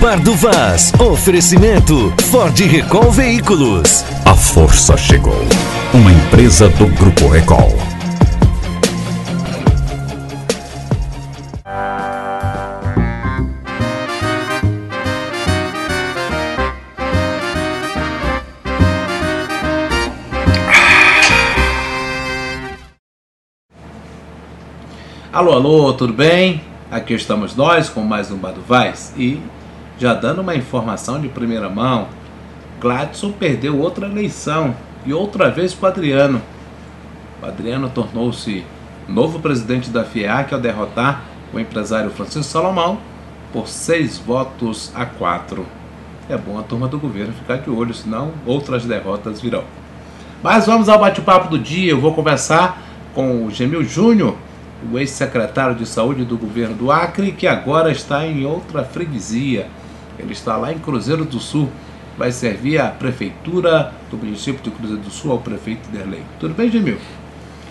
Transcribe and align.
Bar 0.00 0.20
do 0.22 0.32
Vaz. 0.36 0.92
Oferecimento 1.00 2.14
Ford 2.30 2.56
Recall 2.56 3.10
Veículos. 3.10 4.04
A 4.24 4.32
força 4.32 4.96
chegou. 4.96 5.34
Uma 5.92 6.12
empresa 6.12 6.68
do 6.68 6.86
Grupo 6.86 7.26
Recall. 7.26 7.72
Alô, 25.32 25.52
alô, 25.52 25.92
tudo 25.92 26.12
bem? 26.12 26.62
Aqui 26.88 27.14
estamos 27.14 27.56
nós 27.56 27.88
com 27.88 28.02
mais 28.02 28.30
um 28.30 28.36
Bado 28.36 28.60
Vaz 28.60 29.12
e 29.16 29.42
já 29.98 30.14
dando 30.14 30.40
uma 30.40 30.54
informação 30.54 31.20
de 31.20 31.28
primeira 31.28 31.68
mão, 31.68 32.08
Gladson 32.80 33.32
perdeu 33.32 33.78
outra 33.78 34.06
eleição 34.06 34.74
e 35.04 35.12
outra 35.12 35.50
vez 35.50 35.74
para 35.74 35.88
Adriano. 35.88 36.40
O 37.42 37.46
Adriano 37.46 37.90
tornou-se 37.90 38.64
novo 39.08 39.40
presidente 39.40 39.90
da 39.90 40.04
FIAC 40.04 40.54
ao 40.54 40.60
derrotar 40.60 41.22
o 41.52 41.58
empresário 41.58 42.10
Francisco 42.10 42.52
Salomão 42.52 42.98
por 43.52 43.66
seis 43.66 44.18
votos 44.18 44.92
a 44.94 45.04
quatro. 45.06 45.66
É 46.28 46.36
bom 46.36 46.58
a 46.58 46.62
turma 46.62 46.86
do 46.86 46.98
governo 46.98 47.32
ficar 47.32 47.56
de 47.56 47.70
olho, 47.70 47.94
senão 47.94 48.32
outras 48.44 48.84
derrotas 48.84 49.40
virão. 49.40 49.64
Mas 50.42 50.66
vamos 50.66 50.88
ao 50.88 50.98
bate-papo 50.98 51.48
do 51.48 51.58
dia. 51.58 51.90
Eu 51.90 52.00
vou 52.00 52.14
conversar 52.14 52.82
com 53.14 53.44
o 53.44 53.50
Gemil 53.50 53.82
Júnior, 53.82 54.36
o 54.92 54.98
ex-secretário 54.98 55.74
de 55.74 55.86
saúde 55.86 56.24
do 56.24 56.36
governo 56.36 56.74
do 56.74 56.92
Acre, 56.92 57.32
que 57.32 57.46
agora 57.46 57.90
está 57.90 58.26
em 58.26 58.44
outra 58.44 58.84
freguesia. 58.84 59.66
Ele 60.18 60.32
está 60.32 60.56
lá 60.56 60.72
em 60.72 60.78
Cruzeiro 60.78 61.24
do 61.24 61.38
Sul. 61.38 61.68
Vai 62.16 62.32
servir 62.32 62.80
a 62.80 62.88
prefeitura 62.88 63.92
do 64.10 64.16
município 64.16 64.62
de 64.62 64.70
Cruzeiro 64.70 65.02
do 65.02 65.10
Sul 65.10 65.32
ao 65.32 65.38
prefeito 65.38 65.88
Derlei. 65.90 66.22
Tudo 66.40 66.54
bem, 66.54 66.70
Gemil? 66.70 66.98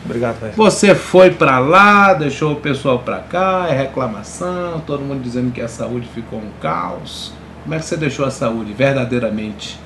Obrigado, 0.06 0.40
pai. 0.40 0.52
Você 0.56 0.96
foi 0.96 1.32
para 1.32 1.60
lá, 1.60 2.14
deixou 2.14 2.54
o 2.54 2.56
pessoal 2.56 3.00
para 3.00 3.20
cá, 3.20 3.68
é 3.70 3.78
reclamação, 3.78 4.82
todo 4.86 5.02
mundo 5.02 5.22
dizendo 5.22 5.52
que 5.52 5.62
a 5.62 5.68
saúde 5.68 6.08
ficou 6.14 6.40
um 6.40 6.50
caos. 6.62 7.34
Como 7.64 7.76
é 7.76 7.80
que 7.80 7.86
você 7.86 7.98
deixou 7.98 8.26
a 8.26 8.32
saúde 8.32 8.72
verdadeiramente? 8.72 9.78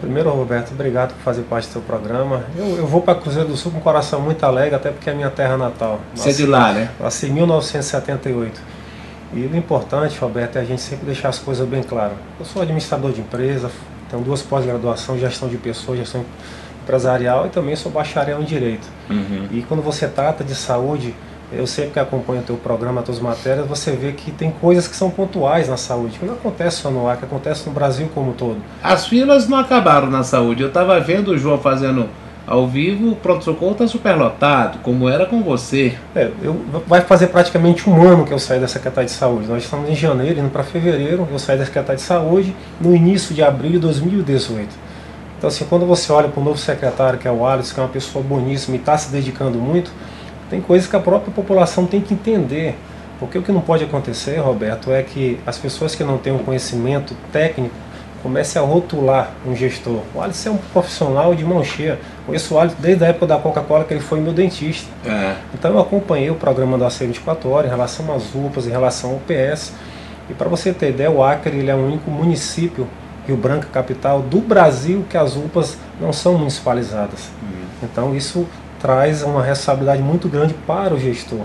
Primeiro, 0.00 0.30
Roberto, 0.30 0.72
obrigado 0.72 1.14
por 1.14 1.22
fazer 1.22 1.42
parte 1.42 1.68
do 1.68 1.72
seu 1.72 1.80
programa. 1.82 2.44
Eu, 2.56 2.76
eu 2.76 2.86
vou 2.86 3.00
para 3.00 3.14
Cruzeiro 3.14 3.48
do 3.48 3.56
Sul 3.56 3.72
com 3.72 3.78
um 3.78 3.80
coração 3.80 4.20
muito 4.20 4.44
alegre, 4.44 4.74
até 4.74 4.90
porque 4.90 5.08
é 5.08 5.14
minha 5.14 5.30
terra 5.30 5.56
natal. 5.56 6.00
Você 6.14 6.30
é 6.30 6.32
de 6.32 6.46
lá, 6.46 6.72
né? 6.72 6.90
Nasci 7.00 7.26
em 7.26 7.32
1978. 7.32 8.60
E 9.32 9.46
o 9.46 9.56
importante, 9.56 10.18
Roberto, 10.18 10.56
é 10.56 10.60
a 10.60 10.64
gente 10.64 10.82
sempre 10.82 11.06
deixar 11.06 11.28
as 11.28 11.38
coisas 11.38 11.66
bem 11.68 11.82
claras. 11.82 12.16
Eu 12.38 12.44
sou 12.44 12.62
administrador 12.62 13.12
de 13.12 13.20
empresa, 13.20 13.70
tenho 14.10 14.22
duas 14.22 14.42
pós-graduação, 14.42 15.16
gestão 15.18 15.48
de 15.48 15.56
pessoas, 15.56 15.98
gestão 15.98 16.24
empresarial 16.82 17.46
e 17.46 17.50
também 17.50 17.76
sou 17.76 17.92
bacharel 17.92 18.40
em 18.40 18.44
Direito. 18.44 18.88
Uhum. 19.08 19.46
E 19.52 19.62
quando 19.62 19.82
você 19.82 20.08
trata 20.08 20.42
de 20.42 20.54
saúde, 20.54 21.14
eu 21.52 21.66
sempre 21.66 21.92
que 21.92 21.98
acompanho 21.98 22.40
o 22.40 22.44
teu 22.44 22.56
programa, 22.56 23.00
as 23.00 23.06
tuas 23.06 23.20
matérias, 23.20 23.66
você 23.66 23.92
vê 23.92 24.12
que 24.12 24.30
tem 24.30 24.50
coisas 24.50 24.88
que 24.88 24.96
são 24.96 25.10
pontuais 25.10 25.68
na 25.68 25.76
saúde, 25.76 26.18
que 26.18 26.24
não 26.24 26.34
acontece 26.34 26.78
só 26.78 26.90
no 26.90 27.06
ar, 27.06 27.16
que 27.16 27.24
acontece 27.24 27.66
no 27.66 27.72
Brasil 27.72 28.08
como 28.14 28.30
um 28.30 28.34
todo. 28.34 28.58
As 28.82 29.06
filas 29.06 29.48
não 29.48 29.58
acabaram 29.58 30.10
na 30.10 30.22
saúde. 30.24 30.62
Eu 30.62 30.68
estava 30.68 30.98
vendo 31.00 31.32
o 31.32 31.38
João 31.38 31.58
fazendo 31.58 32.08
ao 32.50 32.66
vivo, 32.66 33.12
o 33.12 33.16
pronto-socorro 33.16 33.72
está 33.72 33.86
superlotado, 33.86 34.80
como 34.82 35.08
era 35.08 35.24
com 35.24 35.40
você. 35.40 35.96
É, 36.16 36.28
eu, 36.42 36.60
vai 36.84 37.00
fazer 37.00 37.28
praticamente 37.28 37.88
um 37.88 38.02
ano 38.02 38.26
que 38.26 38.32
eu 38.32 38.40
saí 38.40 38.58
da 38.58 38.66
Secretaria 38.66 39.06
de 39.06 39.12
Saúde. 39.12 39.46
Nós 39.46 39.62
estamos 39.62 39.88
em 39.88 39.94
janeiro, 39.94 40.40
indo 40.40 40.50
para 40.50 40.64
fevereiro, 40.64 41.28
eu 41.30 41.38
saí 41.38 41.56
da 41.56 41.64
Secretaria 41.64 41.94
de 41.94 42.02
Saúde 42.02 42.52
no 42.80 42.92
início 42.92 43.32
de 43.32 43.40
abril 43.40 43.70
de 43.70 43.78
2018. 43.78 44.68
Então, 45.38 45.46
assim, 45.46 45.64
quando 45.64 45.86
você 45.86 46.10
olha 46.10 46.28
para 46.28 46.40
o 46.40 46.44
novo 46.44 46.58
secretário, 46.58 47.20
que 47.20 47.28
é 47.28 47.30
o 47.30 47.46
Alisson, 47.46 47.72
que 47.72 47.80
é 47.80 47.82
uma 47.84 47.88
pessoa 47.88 48.24
boníssima 48.24 48.76
e 48.76 48.80
está 48.80 48.98
se 48.98 49.12
dedicando 49.12 49.56
muito, 49.56 49.92
tem 50.50 50.60
coisas 50.60 50.88
que 50.88 50.96
a 50.96 51.00
própria 51.00 51.32
população 51.32 51.86
tem 51.86 52.00
que 52.00 52.14
entender. 52.14 52.76
Porque 53.20 53.38
o 53.38 53.42
que 53.42 53.52
não 53.52 53.60
pode 53.60 53.84
acontecer, 53.84 54.38
Roberto, 54.38 54.90
é 54.90 55.04
que 55.04 55.38
as 55.46 55.56
pessoas 55.56 55.94
que 55.94 56.02
não 56.02 56.18
têm 56.18 56.32
um 56.32 56.38
conhecimento 56.38 57.14
técnico 57.30 57.76
comecem 58.22 58.60
a 58.60 58.64
rotular 58.64 59.30
um 59.46 59.54
gestor. 59.54 60.00
O 60.14 60.20
Alisson 60.20 60.50
é 60.50 60.52
um 60.52 60.56
profissional 60.56 61.34
de 61.34 61.44
mão 61.44 61.64
cheia. 61.64 61.98
Conheço 62.26 62.54
o 62.54 62.58
Alisson 62.58 62.76
desde 62.78 63.04
a 63.04 63.08
época 63.08 63.26
da 63.26 63.38
Coca-Cola, 63.38 63.84
que 63.84 63.94
ele 63.94 64.00
foi 64.00 64.20
meu 64.20 64.32
dentista. 64.32 64.88
É. 65.04 65.36
Então 65.54 65.72
eu 65.72 65.80
acompanhei 65.80 66.30
o 66.30 66.34
programa 66.34 66.78
da 66.78 66.86
AC 66.86 67.00
24 67.00 67.48
horas 67.50 67.66
em 67.66 67.70
relação 67.70 68.14
às 68.14 68.34
UPAs, 68.34 68.66
em 68.66 68.70
relação 68.70 69.10
ao 69.12 69.20
PS. 69.20 69.72
E 70.28 70.34
para 70.34 70.48
você 70.48 70.72
ter 70.72 70.90
ideia, 70.90 71.10
o 71.10 71.22
Acre 71.22 71.56
ele 71.56 71.70
é 71.70 71.74
o 71.74 71.78
único 71.78 72.10
município, 72.10 72.86
Rio 73.26 73.36
Branco 73.36 73.66
capital, 73.66 74.20
do 74.20 74.40
Brasil 74.40 75.04
que 75.08 75.16
as 75.16 75.36
UPAs 75.36 75.76
não 76.00 76.12
são 76.12 76.38
municipalizadas. 76.38 77.30
Então 77.82 78.14
isso 78.14 78.46
traz 78.80 79.22
uma 79.22 79.42
responsabilidade 79.42 80.02
muito 80.02 80.28
grande 80.28 80.54
para 80.66 80.94
o 80.94 80.98
gestor. 80.98 81.40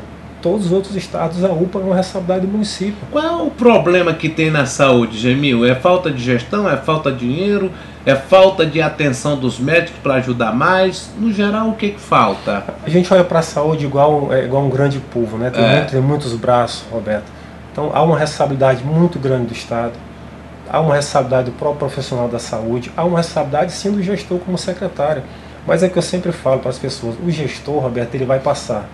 Todos 0.45 0.67
os 0.67 0.71
outros 0.71 0.95
estados, 0.95 1.43
a 1.43 1.47
UPA 1.51 1.79
é 1.79 1.81
uma 1.81 1.95
responsabilidade 1.95 2.45
do 2.45 2.51
município. 2.51 2.97
Qual 3.11 3.23
é 3.25 3.31
o 3.31 3.49
problema 3.49 4.13
que 4.13 4.29
tem 4.29 4.51
na 4.51 4.67
saúde, 4.67 5.17
Gemil? 5.17 5.65
É 5.65 5.73
falta 5.73 6.11
de 6.11 6.21
gestão? 6.23 6.69
É 6.69 6.77
falta 6.77 7.11
de 7.11 7.17
dinheiro? 7.17 7.71
É 8.05 8.13
falta 8.13 8.63
de 8.63 8.79
atenção 8.79 9.35
dos 9.39 9.57
médicos 9.59 9.99
para 10.03 10.13
ajudar 10.17 10.53
mais? 10.53 11.09
No 11.19 11.33
geral, 11.33 11.69
o 11.69 11.73
que, 11.73 11.89
que 11.93 11.99
falta? 11.99 12.63
A 12.85 12.89
gente 12.91 13.11
olha 13.11 13.23
para 13.23 13.39
a 13.39 13.41
saúde 13.41 13.85
igual, 13.85 14.31
é, 14.31 14.45
igual 14.45 14.63
um 14.63 14.69
grande 14.69 14.99
povo, 14.99 15.35
né? 15.35 15.49
Tem, 15.49 15.63
É. 15.65 15.77
muito- 15.77 15.91
tem 15.93 15.99
muitos 16.01 16.33
braços, 16.35 16.83
Roberto. 16.91 17.25
Então 17.71 17.89
há 17.91 18.03
uma 18.03 18.15
responsabilidade 18.15 18.83
muito 18.83 19.17
grande 19.17 19.47
do 19.47 19.53
Estado, 19.53 19.93
há 20.69 20.79
uma 20.79 20.93
responsabilidade 20.93 21.45
do 21.49 21.53
próprio 21.57 21.79
profissional 21.89 22.27
da 22.27 22.37
saúde, 22.37 22.91
há 22.95 23.03
uma 23.03 23.17
responsabilidade 23.17 23.71
sim 23.71 23.91
do 23.91 24.03
gestor 24.03 24.37
como 24.37 24.59
secretário. 24.59 25.23
Mas 25.65 25.81
é 25.81 25.89
que 25.89 25.97
eu 25.97 26.03
sempre 26.03 26.31
falo 26.31 26.59
para 26.59 26.69
as 26.69 26.77
pessoas, 26.77 27.15
o 27.25 27.31
gestor, 27.31 27.79
Roberto, 27.79 28.13
ele 28.13 28.25
vai 28.25 28.37
passar. 28.37 28.87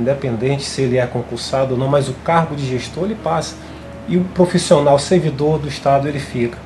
Independente 0.00 0.62
se 0.62 0.82
ele 0.82 0.96
é 0.96 1.06
concursado 1.06 1.74
ou 1.74 1.78
não, 1.78 1.88
mas 1.88 2.08
o 2.08 2.14
cargo 2.24 2.56
de 2.56 2.66
gestor 2.66 3.04
ele 3.04 3.14
passa. 3.14 3.54
E 4.08 4.16
o 4.16 4.24
profissional 4.24 4.98
servidor 4.98 5.58
do 5.58 5.68
Estado 5.68 6.08
ele 6.08 6.18
fica. 6.18 6.56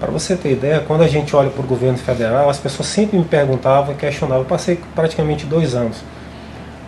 Para 0.00 0.10
você 0.10 0.34
ter 0.34 0.52
ideia, 0.52 0.80
quando 0.80 1.02
a 1.02 1.08
gente 1.08 1.36
olha 1.36 1.50
para 1.50 1.62
o 1.62 1.66
governo 1.66 1.98
federal, 1.98 2.48
as 2.48 2.58
pessoas 2.58 2.88
sempre 2.88 3.18
me 3.18 3.24
perguntavam 3.24 3.94
e 3.94 3.96
questionavam. 3.96 4.42
Eu 4.42 4.48
passei 4.48 4.80
praticamente 4.94 5.46
dois 5.46 5.74
anos. 5.74 5.98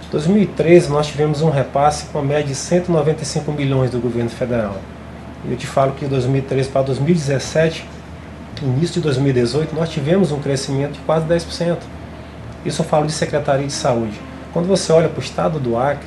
Em 0.06 0.10
2013 0.10 0.90
nós 0.90 1.06
tivemos 1.06 1.42
um 1.42 1.50
repasse 1.50 2.06
com 2.06 2.18
a 2.18 2.22
média 2.22 2.44
de 2.44 2.54
195 2.54 3.52
milhões 3.52 3.90
do 3.90 3.98
governo 3.98 4.30
federal. 4.30 4.76
E 5.44 5.52
eu 5.52 5.56
te 5.56 5.66
falo 5.66 5.92
que 5.92 6.04
de 6.04 6.10
2013 6.10 6.68
para 6.70 6.82
2017, 6.82 7.86
início 8.62 8.94
de 8.94 9.00
2018, 9.00 9.74
nós 9.74 9.88
tivemos 9.88 10.32
um 10.32 10.40
crescimento 10.40 10.92
de 10.92 11.00
quase 11.00 11.26
10%. 11.26 11.78
Isso 12.64 12.80
eu 12.80 12.86
falo 12.86 13.06
de 13.06 13.12
Secretaria 13.12 13.66
de 13.66 13.72
Saúde. 13.72 14.18
Quando 14.52 14.66
você 14.66 14.92
olha 14.92 15.08
para 15.08 15.20
o 15.20 15.22
estado 15.22 15.58
do 15.58 15.78
Acre, 15.78 16.06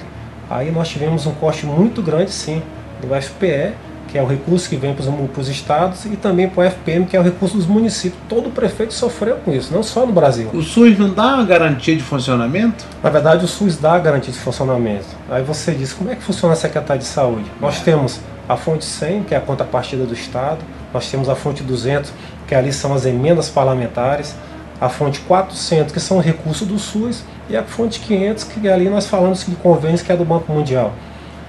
aí 0.50 0.72
nós 0.72 0.88
tivemos 0.88 1.26
um 1.26 1.34
corte 1.34 1.66
muito 1.66 2.02
grande 2.02 2.32
sim, 2.32 2.62
do 3.02 3.08
FPE, 3.20 3.74
que 4.08 4.20
é 4.20 4.22
o 4.22 4.26
recurso 4.26 4.70
que 4.70 4.76
vem 4.76 4.94
para 4.94 5.42
os 5.42 5.50
estados, 5.50 6.06
e 6.06 6.16
também 6.16 6.48
para 6.48 6.62
o 6.62 6.70
FPM, 6.70 7.06
que 7.06 7.18
é 7.18 7.20
o 7.20 7.24
recurso 7.24 7.58
dos 7.58 7.66
municípios. 7.66 8.22
Todo 8.30 8.50
prefeito 8.50 8.94
sofreu 8.94 9.38
com 9.38 9.52
isso, 9.52 9.74
não 9.74 9.82
só 9.82 10.06
no 10.06 10.14
Brasil. 10.14 10.50
O 10.54 10.62
SUS 10.62 10.98
não 10.98 11.10
dá 11.10 11.36
uma 11.36 11.44
garantia 11.44 11.96
de 11.96 12.04
funcionamento? 12.04 12.86
Na 13.04 13.10
verdade, 13.10 13.44
o 13.44 13.48
SUS 13.48 13.78
dá 13.78 13.94
a 13.94 14.00
garantia 14.00 14.32
de 14.32 14.40
funcionamento. 14.40 15.08
Aí 15.30 15.44
você 15.44 15.74
diz, 15.74 15.92
como 15.92 16.12
é 16.12 16.16
que 16.16 16.24
funciona 16.24 16.54
a 16.54 16.56
Secretaria 16.56 17.00
de 17.00 17.08
Saúde? 17.08 17.52
Nós 17.60 17.82
temos 17.82 18.20
a 18.48 18.56
fonte 18.56 18.86
100, 18.86 19.24
que 19.24 19.34
é 19.34 19.38
a 19.38 19.42
contrapartida 19.42 20.06
do 20.06 20.14
Estado, 20.14 20.60
nós 20.94 21.10
temos 21.10 21.28
a 21.28 21.36
fonte 21.36 21.64
200, 21.64 22.14
que 22.48 22.54
ali 22.54 22.72
são 22.72 22.94
as 22.94 23.06
emendas 23.06 23.50
parlamentares, 23.50 24.36
a 24.80 24.88
fonte 24.88 25.20
400, 25.22 25.92
que 25.92 26.00
são 26.00 26.20
recursos 26.20 26.68
do 26.68 26.78
SUS, 26.78 27.24
e 27.50 27.56
a 27.56 27.64
fonte 27.64 28.00
500, 28.00 28.44
que 28.46 28.68
ali 28.68 28.90
nós 28.90 29.06
falamos 29.08 29.46
de 29.46 29.56
convênios, 29.56 30.02
que 30.02 30.12
é 30.12 30.16
do 30.16 30.26
Banco 30.26 30.52
Mundial. 30.52 30.94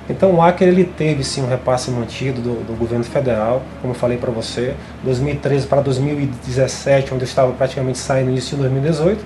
Então 0.08 0.32
o 0.34 0.42
Acre 0.42 0.66
ele 0.68 0.84
teve 0.84 1.24
sim 1.24 1.42
um 1.42 1.48
repasse 1.48 1.90
mantido 1.90 2.40
do, 2.40 2.64
do 2.64 2.76
governo 2.78 3.02
federal, 3.04 3.62
como 3.80 3.92
eu 3.92 3.98
falei 3.98 4.16
para 4.16 4.30
você, 4.30 4.74
2013 5.02 5.66
para 5.66 5.80
2017, 5.80 7.12
onde 7.12 7.22
eu 7.24 7.26
estava 7.28 7.52
praticamente 7.52 7.98
saindo 7.98 8.30
isso 8.30 8.54
em 8.54 8.58
2018, 8.58 9.24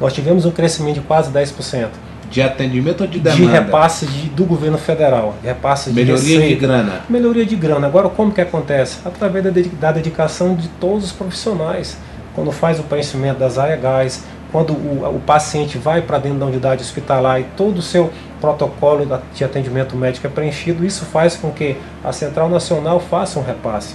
nós 0.00 0.12
tivemos 0.12 0.44
um 0.44 0.50
crescimento 0.50 0.94
de 0.96 1.00
quase 1.02 1.30
10% 1.30 1.88
De 2.30 2.42
atendimento 2.42 3.02
ou 3.02 3.06
de 3.06 3.18
de 3.20 3.20
demanda? 3.20 3.52
repasse 3.52 4.06
de- 4.06 4.28
do 4.30 4.44
governo 4.44 4.78
federal, 4.78 5.34
de 5.40 5.46
repasse 5.46 5.90
de 5.90 5.96
Melhoria 5.96 6.22
de 6.24 6.34
receita. 6.38 6.60
grana. 6.66 6.92
Melhoria 7.08 7.46
de 7.46 7.56
grana. 7.56 7.86
Agora, 7.86 8.08
como 8.08 8.32
que 8.32 8.40
acontece? 8.40 8.98
Através 9.04 9.44
da, 9.44 9.50
dedi- 9.50 9.68
da 9.70 9.92
dedicação 9.92 10.54
de 10.54 10.68
todos 10.80 11.04
os 11.04 11.12
profissionais. 11.12 11.96
Quando 12.34 12.52
faz 12.52 12.78
o 12.78 12.82
preenchimento 12.84 13.38
das 13.40 13.58
áreas 13.58 13.80
gás, 13.80 14.24
quando 14.50 14.72
o, 14.72 15.16
o 15.16 15.20
paciente 15.20 15.78
vai 15.78 16.02
para 16.02 16.18
dentro 16.18 16.38
da 16.38 16.46
unidade 16.46 16.82
hospitalar 16.82 17.40
e 17.40 17.44
todo 17.56 17.78
o 17.78 17.82
seu 17.82 18.10
protocolo 18.40 19.20
de 19.34 19.44
atendimento 19.44 19.96
médico 19.96 20.26
é 20.26 20.30
preenchido, 20.30 20.84
isso 20.84 21.04
faz 21.04 21.36
com 21.36 21.50
que 21.50 21.76
a 22.02 22.12
Central 22.12 22.48
Nacional 22.48 23.00
faça 23.00 23.38
um 23.38 23.42
repasse. 23.42 23.94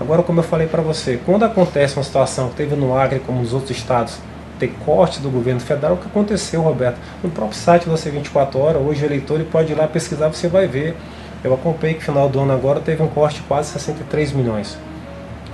Agora, 0.00 0.22
como 0.22 0.40
eu 0.40 0.44
falei 0.44 0.66
para 0.66 0.82
você, 0.82 1.20
quando 1.24 1.44
acontece 1.44 1.96
uma 1.96 2.02
situação 2.02 2.48
que 2.48 2.56
teve 2.56 2.74
no 2.74 2.96
Acre, 2.96 3.20
como 3.20 3.40
nos 3.40 3.52
outros 3.52 3.76
estados, 3.76 4.18
ter 4.58 4.68
corte 4.84 5.20
do 5.20 5.30
governo 5.30 5.60
federal, 5.60 5.94
o 5.94 5.98
que 5.98 6.06
aconteceu, 6.06 6.62
Roberto? 6.62 6.98
No 7.22 7.30
próprio 7.30 7.58
site 7.58 7.88
da 7.88 7.94
C24 7.94 8.56
Horas, 8.56 8.82
hoje 8.82 9.04
o 9.04 9.06
eleitor 9.06 9.36
ele 9.36 9.44
pode 9.44 9.72
ir 9.72 9.74
lá 9.76 9.86
pesquisar, 9.86 10.28
você 10.28 10.48
vai 10.48 10.66
ver. 10.66 10.96
Eu 11.44 11.54
acompanhei 11.54 11.94
que 11.94 12.04
final 12.04 12.28
do 12.28 12.40
ano 12.40 12.52
agora 12.52 12.80
teve 12.80 13.02
um 13.02 13.08
corte 13.08 13.36
de 13.36 13.42
quase 13.42 13.70
63 13.70 14.32
milhões. 14.32 14.78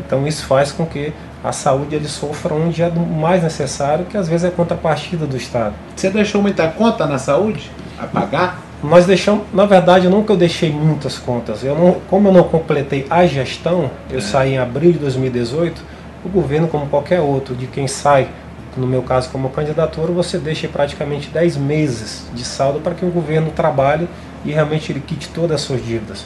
Então 0.04 0.26
isso 0.26 0.44
faz 0.46 0.72
com 0.72 0.86
que 0.86 1.12
a 1.42 1.52
saúde 1.52 1.94
ele 1.94 2.08
sofra 2.08 2.54
onde 2.54 2.82
é 2.82 2.90
mais 2.90 3.42
necessário, 3.42 4.04
que 4.04 4.16
às 4.16 4.28
vezes 4.28 4.44
é 4.44 4.50
contrapartida 4.50 5.26
do 5.26 5.36
Estado. 5.36 5.74
Você 5.96 6.10
deixou 6.10 6.42
muita 6.42 6.68
conta 6.68 7.06
na 7.06 7.18
saúde 7.18 7.70
a 7.98 8.06
pagar? 8.06 8.62
Nós 8.82 9.04
deixamos, 9.04 9.44
na 9.52 9.66
verdade, 9.66 10.08
nunca 10.08 10.32
eu 10.32 10.36
deixei 10.36 10.70
muitas 10.72 11.18
contas. 11.18 11.62
Eu 11.62 11.74
não, 11.74 11.96
como 12.08 12.28
eu 12.28 12.32
não 12.32 12.44
completei 12.44 13.06
a 13.10 13.26
gestão, 13.26 13.90
eu 14.10 14.18
é. 14.18 14.22
saí 14.22 14.54
em 14.54 14.58
abril 14.58 14.92
de 14.92 14.98
2018, 14.98 15.82
o 16.24 16.28
governo, 16.28 16.66
como 16.66 16.86
qualquer 16.86 17.20
outro, 17.20 17.54
de 17.54 17.66
quem 17.66 17.86
sai, 17.86 18.28
no 18.76 18.86
meu 18.86 19.02
caso 19.02 19.30
como 19.30 19.50
candidatura, 19.50 20.12
você 20.12 20.38
deixa 20.38 20.68
praticamente 20.68 21.28
10 21.28 21.56
meses 21.56 22.26
de 22.34 22.44
saldo 22.44 22.80
para 22.80 22.94
que 22.94 23.04
o 23.04 23.10
governo 23.10 23.50
trabalhe 23.50 24.08
e 24.44 24.52
realmente 24.52 24.92
ele 24.92 25.00
quite 25.00 25.28
todas 25.28 25.56
as 25.56 25.60
suas 25.62 25.84
dívidas. 25.84 26.24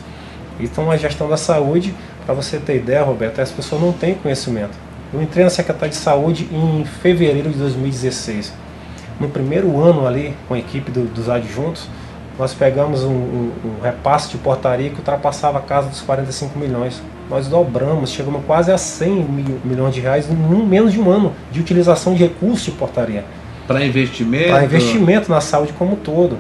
Então 0.61 0.91
a 0.91 0.97
gestão 0.97 1.29
da 1.29 1.37
saúde, 1.37 1.95
para 2.25 2.35
você 2.35 2.59
ter 2.59 2.77
ideia, 2.77 3.03
Roberto, 3.03 3.41
as 3.41 3.51
pessoas 3.51 3.81
não 3.81 3.93
têm 3.93 4.15
conhecimento. 4.15 4.77
Eu 5.13 5.23
entrei 5.23 5.45
na 5.45 5.51
Secretaria 5.51 5.91
de 5.91 5.97
Saúde 5.97 6.49
em 6.51 6.85
fevereiro 6.85 7.51
de 7.51 7.59
2016. 7.59 8.53
No 9.21 9.29
primeiro 9.29 9.81
ano 9.81 10.07
ali, 10.07 10.35
com 10.49 10.55
a 10.55 10.59
equipe 10.59 10.91
do, 10.91 11.05
dos 11.05 11.29
adjuntos, 11.29 11.89
nós 12.39 12.53
pegamos 12.53 13.05
um, 13.05 13.13
um, 13.13 13.53
um, 13.65 13.83
repasse 13.83 14.31
de 14.31 14.39
portaria 14.39 14.91
que 14.91 14.97
ultrapassava 14.97 15.59
a 15.59 15.63
casa 15.63 15.89
dos 15.89 16.01
45 16.01 16.59
milhões. 16.59 17.01
Nós 17.31 17.47
dobramos, 17.47 18.11
chegamos 18.11 18.45
quase 18.45 18.73
a 18.73 18.79
100 18.79 19.11
mil, 19.11 19.61
milhões 19.65 19.95
de 19.95 20.01
reais 20.01 20.29
em 20.29 20.35
menos 20.35 20.93
de 20.93 21.01
um 21.01 21.09
ano 21.09 21.33
de 21.53 21.61
utilização 21.61 22.15
de 22.15 22.25
recursos 22.25 22.65
de 22.65 22.73
portaria. 22.73 23.25
Para 23.69 23.85
investimento? 23.85 24.49
Para 24.49 24.65
investimento 24.65 25.31
na 25.31 25.41
saúde 25.41 25.73
como 25.75 25.93
um 25.93 25.97
todo. 25.97 26.37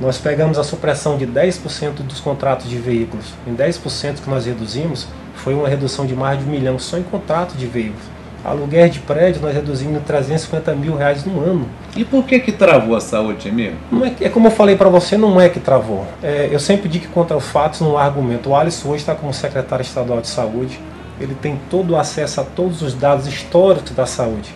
Nós 0.00 0.16
pegamos 0.16 0.58
a 0.58 0.64
supressão 0.64 1.16
de 1.16 1.26
10% 1.26 2.02
dos 2.04 2.20
contratos 2.20 2.68
de 2.68 2.76
veículos. 2.76 3.26
Em 3.46 3.54
10% 3.54 4.20
que 4.22 4.30
nós 4.30 4.46
reduzimos, 4.46 5.08
foi 5.34 5.54
uma 5.54 5.68
redução 5.68 6.06
de 6.06 6.14
mais 6.14 6.38
de 6.38 6.44
um 6.44 6.48
milhão 6.48 6.78
só 6.78 6.98
em 6.98 7.02
contrato 7.02 7.54
de 7.56 7.66
veículos. 7.66 8.04
Aluguel 8.44 8.88
de 8.88 9.00
prédio 9.00 9.42
nós 9.42 9.52
reduzimos 9.52 10.00
350 10.04 10.72
mil 10.74 10.94
reais 10.94 11.24
no 11.24 11.40
ano. 11.40 11.68
E 11.96 12.04
por 12.04 12.24
que 12.24 12.38
que 12.38 12.52
travou 12.52 12.94
a 12.94 13.00
saúde, 13.00 13.48
Emílio? 13.48 13.76
Não 13.90 14.04
é, 14.04 14.12
é 14.20 14.28
como 14.28 14.46
eu 14.46 14.52
falei 14.52 14.76
para 14.76 14.88
você, 14.88 15.16
não 15.16 15.40
é 15.40 15.48
que 15.48 15.58
travou. 15.58 16.06
É, 16.22 16.48
eu 16.50 16.60
sempre 16.60 16.88
digo 16.88 17.06
que 17.06 17.12
contra 17.12 17.36
os 17.36 17.44
fatos 17.44 17.80
não 17.80 17.98
há 17.98 18.04
argumento. 18.04 18.50
O 18.50 18.56
Alisson 18.56 18.90
hoje 18.90 18.98
está 18.98 19.14
como 19.16 19.34
secretário 19.34 19.82
estadual 19.82 20.20
de 20.20 20.28
saúde. 20.28 20.78
Ele 21.20 21.34
tem 21.34 21.58
todo 21.68 21.94
o 21.94 21.96
acesso 21.96 22.40
a 22.40 22.44
todos 22.44 22.80
os 22.80 22.94
dados 22.94 23.26
históricos 23.26 23.90
da 23.90 24.06
saúde. 24.06 24.54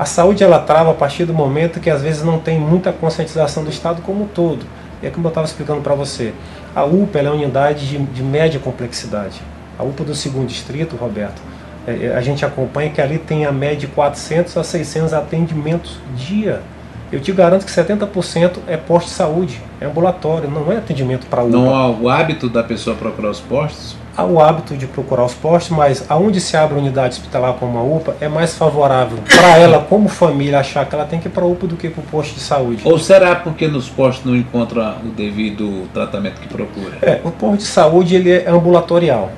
A 0.00 0.06
saúde 0.06 0.42
ela 0.42 0.58
trava 0.58 0.92
a 0.92 0.94
partir 0.94 1.26
do 1.26 1.34
momento 1.34 1.78
que 1.78 1.90
às 1.90 2.00
vezes 2.00 2.22
não 2.22 2.38
tem 2.38 2.58
muita 2.58 2.90
conscientização 2.90 3.62
do 3.62 3.68
Estado 3.68 4.00
como 4.00 4.24
um 4.24 4.26
todo. 4.26 4.64
E 5.02 5.06
é 5.06 5.10
como 5.10 5.26
eu 5.26 5.28
estava 5.28 5.46
explicando 5.46 5.82
para 5.82 5.94
você. 5.94 6.32
A 6.74 6.86
UPA 6.86 7.18
é 7.18 7.22
uma 7.24 7.32
unidade 7.32 7.86
de, 7.86 7.98
de 7.98 8.22
média 8.22 8.58
complexidade. 8.58 9.42
A 9.78 9.82
UPA 9.82 10.04
do 10.04 10.14
segundo 10.14 10.46
distrito, 10.46 10.96
Roberto, 10.96 11.42
é, 11.86 12.06
é, 12.06 12.16
a 12.16 12.22
gente 12.22 12.46
acompanha 12.46 12.88
que 12.88 12.98
ali 12.98 13.18
tem 13.18 13.44
a 13.44 13.52
média 13.52 13.76
de 13.76 13.88
400 13.88 14.56
a 14.56 14.64
600 14.64 15.12
atendimentos 15.12 15.98
dia. 16.16 16.62
Eu 17.12 17.20
te 17.20 17.30
garanto 17.30 17.66
que 17.66 17.70
70% 17.70 18.52
é 18.66 18.78
posto 18.78 19.08
de 19.08 19.12
saúde, 19.12 19.60
é 19.82 19.84
ambulatório, 19.84 20.50
não 20.50 20.72
é 20.72 20.78
atendimento 20.78 21.26
para 21.26 21.42
UPA. 21.42 21.58
Não 21.58 21.74
há 21.74 21.90
o 21.90 22.08
hábito 22.08 22.48
da 22.48 22.62
pessoa 22.62 22.96
procurar 22.96 23.28
os 23.28 23.40
postos? 23.40 23.99
Há 24.16 24.24
o 24.24 24.40
hábito 24.40 24.76
de 24.76 24.86
procurar 24.86 25.24
os 25.24 25.34
postos, 25.34 25.76
mas 25.76 26.04
aonde 26.08 26.40
se 26.40 26.56
abre 26.56 26.78
unidade 26.78 27.14
hospitalar 27.14 27.54
como 27.54 27.78
a 27.78 27.82
UPA 27.82 28.16
é 28.20 28.28
mais 28.28 28.56
favorável 28.56 29.18
para 29.26 29.58
ela, 29.58 29.78
como 29.88 30.08
família, 30.08 30.60
achar 30.60 30.86
que 30.86 30.94
ela 30.94 31.04
tem 31.04 31.20
que 31.20 31.28
ir 31.28 31.30
para 31.30 31.44
a 31.44 31.46
UPA 31.46 31.66
do 31.66 31.76
que 31.76 31.88
para 31.88 32.02
o 32.02 32.06
posto 32.06 32.34
de 32.34 32.40
saúde. 32.40 32.82
Ou 32.84 32.98
será 32.98 33.36
porque 33.36 33.68
nos 33.68 33.88
postos 33.88 34.24
não 34.24 34.36
encontra 34.36 34.96
o 35.04 35.08
devido 35.08 35.88
tratamento 35.94 36.40
que 36.40 36.48
procura? 36.48 36.98
É, 37.02 37.20
o 37.24 37.30
posto 37.30 37.58
de 37.58 37.66
saúde 37.66 38.16
ele 38.16 38.30
é 38.30 38.48
ambulatorial 38.48 39.30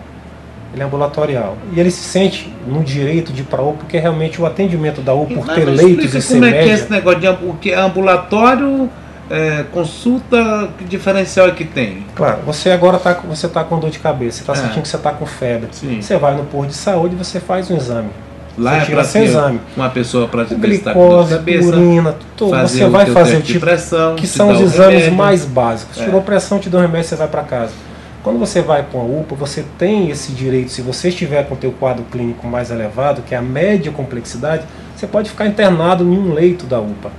ele 0.73 0.83
é 0.83 0.87
ambulatorial. 0.87 1.57
E 1.73 1.79
ele 1.79 1.91
se 1.91 2.03
sente 2.03 2.53
no 2.67 2.83
direito 2.83 3.33
de 3.33 3.43
ir 3.43 3.45
para 3.45 3.61
a 3.61 3.65
UPA, 3.65 3.79
porque 3.81 3.99
realmente 3.99 4.41
o 4.41 4.47
atendimento 4.47 5.03
da 5.03 5.13
UPA, 5.13 5.35
por 5.35 5.55
ter 5.55 5.67
leitos 5.67 6.15
e 6.15 6.23
ser 6.23 6.35
como 6.35 6.45
é 6.47 6.53
que 6.53 6.71
é 6.71 6.73
esse 6.73 6.91
negócio 6.91 7.21
de 7.21 7.71
é 7.71 7.75
ambulatório, 7.75 8.91
é, 9.31 9.65
consulta, 9.73 10.69
que 10.79 10.85
diferencial 10.85 11.49
é 11.49 11.53
que 11.53 11.65
tem? 11.65 12.05
Claro, 12.15 12.39
você 12.45 12.71
agora 12.71 12.97
está 12.97 13.15
você 13.15 13.49
tá 13.49 13.65
com 13.65 13.79
dor 13.79 13.91
de 13.91 13.99
cabeça, 13.99 14.39
você 14.39 14.43
está 14.43 14.53
é. 14.53 14.57
sentindo 14.57 14.83
que 14.83 14.89
você 14.89 14.97
está 14.97 15.13
com 15.13 15.27
febre. 15.27 15.69
Sim. 15.73 16.01
Você 16.01 16.17
vai 16.17 16.35
no 16.37 16.45
posto 16.45 16.69
de 16.69 16.75
saúde 16.75 17.15
e 17.15 17.19
você 17.19 17.41
faz 17.41 17.71
um 17.71 17.77
exame. 17.77 18.11
Lá 18.59 18.81
você 18.81 18.93
é 18.93 19.05
seu 19.05 19.25
exame. 19.25 19.61
Uma 19.77 19.89
pessoa 19.89 20.29
para 20.29 20.45
te 20.45 20.55
glicose, 20.55 21.35
cabeça, 21.37 21.69
urina, 21.69 22.15
tudo. 22.37 22.57
Você 22.61 22.87
vai 22.87 23.07
fazer 23.07 23.37
o 23.37 23.43
tipo, 23.43 23.61
pressão, 23.61 24.15
que 24.15 24.27
são 24.27 24.51
os 24.51 24.61
exames 24.61 24.95
remédio. 24.95 25.15
mais 25.15 25.45
básicos. 25.45 25.99
É. 25.99 26.05
Tirou 26.05 26.21
pressão, 26.21 26.59
te 26.59 26.69
deu 26.69 26.81
um 26.81 26.83
remédio, 26.83 27.09
você 27.09 27.17
vai 27.17 27.29
para 27.29 27.43
casa. 27.43 27.73
Quando 28.23 28.39
você 28.39 28.61
vai 28.61 28.85
para 28.85 29.01
uma 29.01 29.21
UPA, 29.21 29.35
você 29.35 29.65
tem 29.79 30.11
esse 30.11 30.31
direito, 30.33 30.71
se 30.71 30.81
você 30.81 31.09
estiver 31.09 31.45
com 31.49 31.55
o 31.55 31.57
teu 31.57 31.73
quadro 31.73 32.05
clínico 32.05 32.47
mais 32.47 32.71
elevado, 32.71 33.23
que 33.23 33.35
é 33.35 33.39
a 33.39 33.43
média 33.43 33.91
complexidade, 33.91 34.65
você 34.95 35.07
pode 35.07 35.31
ficar 35.31 35.47
internado 35.47 36.05
em 36.05 36.17
um 36.17 36.33
leito 36.33 36.65
da 36.67 36.79
UPA. 36.79 37.11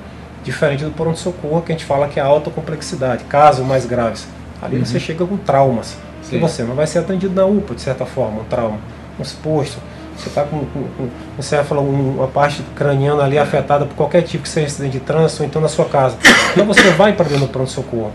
Diferente 0.44 0.84
do 0.84 0.92
pronto-socorro, 0.92 1.62
que 1.62 1.72
a 1.72 1.75
gente 1.75 1.86
fala 1.86 2.07
que 2.07 2.19
é 2.19 2.24
alta 2.24 2.50
complexidade, 2.51 3.24
casos 3.25 3.66
mais 3.66 3.86
graves. 3.86 4.28
Ali 4.62 4.78
uhum. 4.78 4.86
você 4.86 5.00
chega 5.00 5.25
com 5.25 5.38
traumas. 5.38 5.98
Sim. 6.22 6.38
E 6.38 6.40
você 6.40 6.63
não 6.63 6.75
vai 6.75 6.88
ser 6.88 7.00
atendido 7.00 7.34
na 7.34 7.45
UPA, 7.45 7.75
de 7.75 7.81
certa 7.81 8.06
forma, 8.06 8.42
um 8.42 8.45
trauma. 8.45 8.78
Um 9.19 9.22
exposto, 9.22 9.80
você 10.16 10.30
está 10.30 10.44
com, 10.44 10.60
com, 10.60 10.84
com 10.98 11.10
um 11.38 11.42
céfalo, 11.42 11.81
uma 11.81 12.28
parte 12.28 12.62
craniana 12.75 13.24
ali 13.24 13.38
afetada 13.38 13.86
por 13.86 13.95
qualquer 13.95 14.22
tipo 14.22 14.44
que 14.44 14.50
seja 14.50 14.68
acidente 14.68 14.94
de 14.94 15.00
trânsito, 15.00 15.44
ou 15.44 15.48
então 15.48 15.62
na 15.62 15.68
sua 15.68 15.86
casa. 15.86 16.18
Então 16.51 16.66
você 16.66 16.92
vai 16.92 17.13
para 17.13 17.25
dentro 17.25 17.45
do 17.45 17.51
pronto-socorro. 17.51 18.12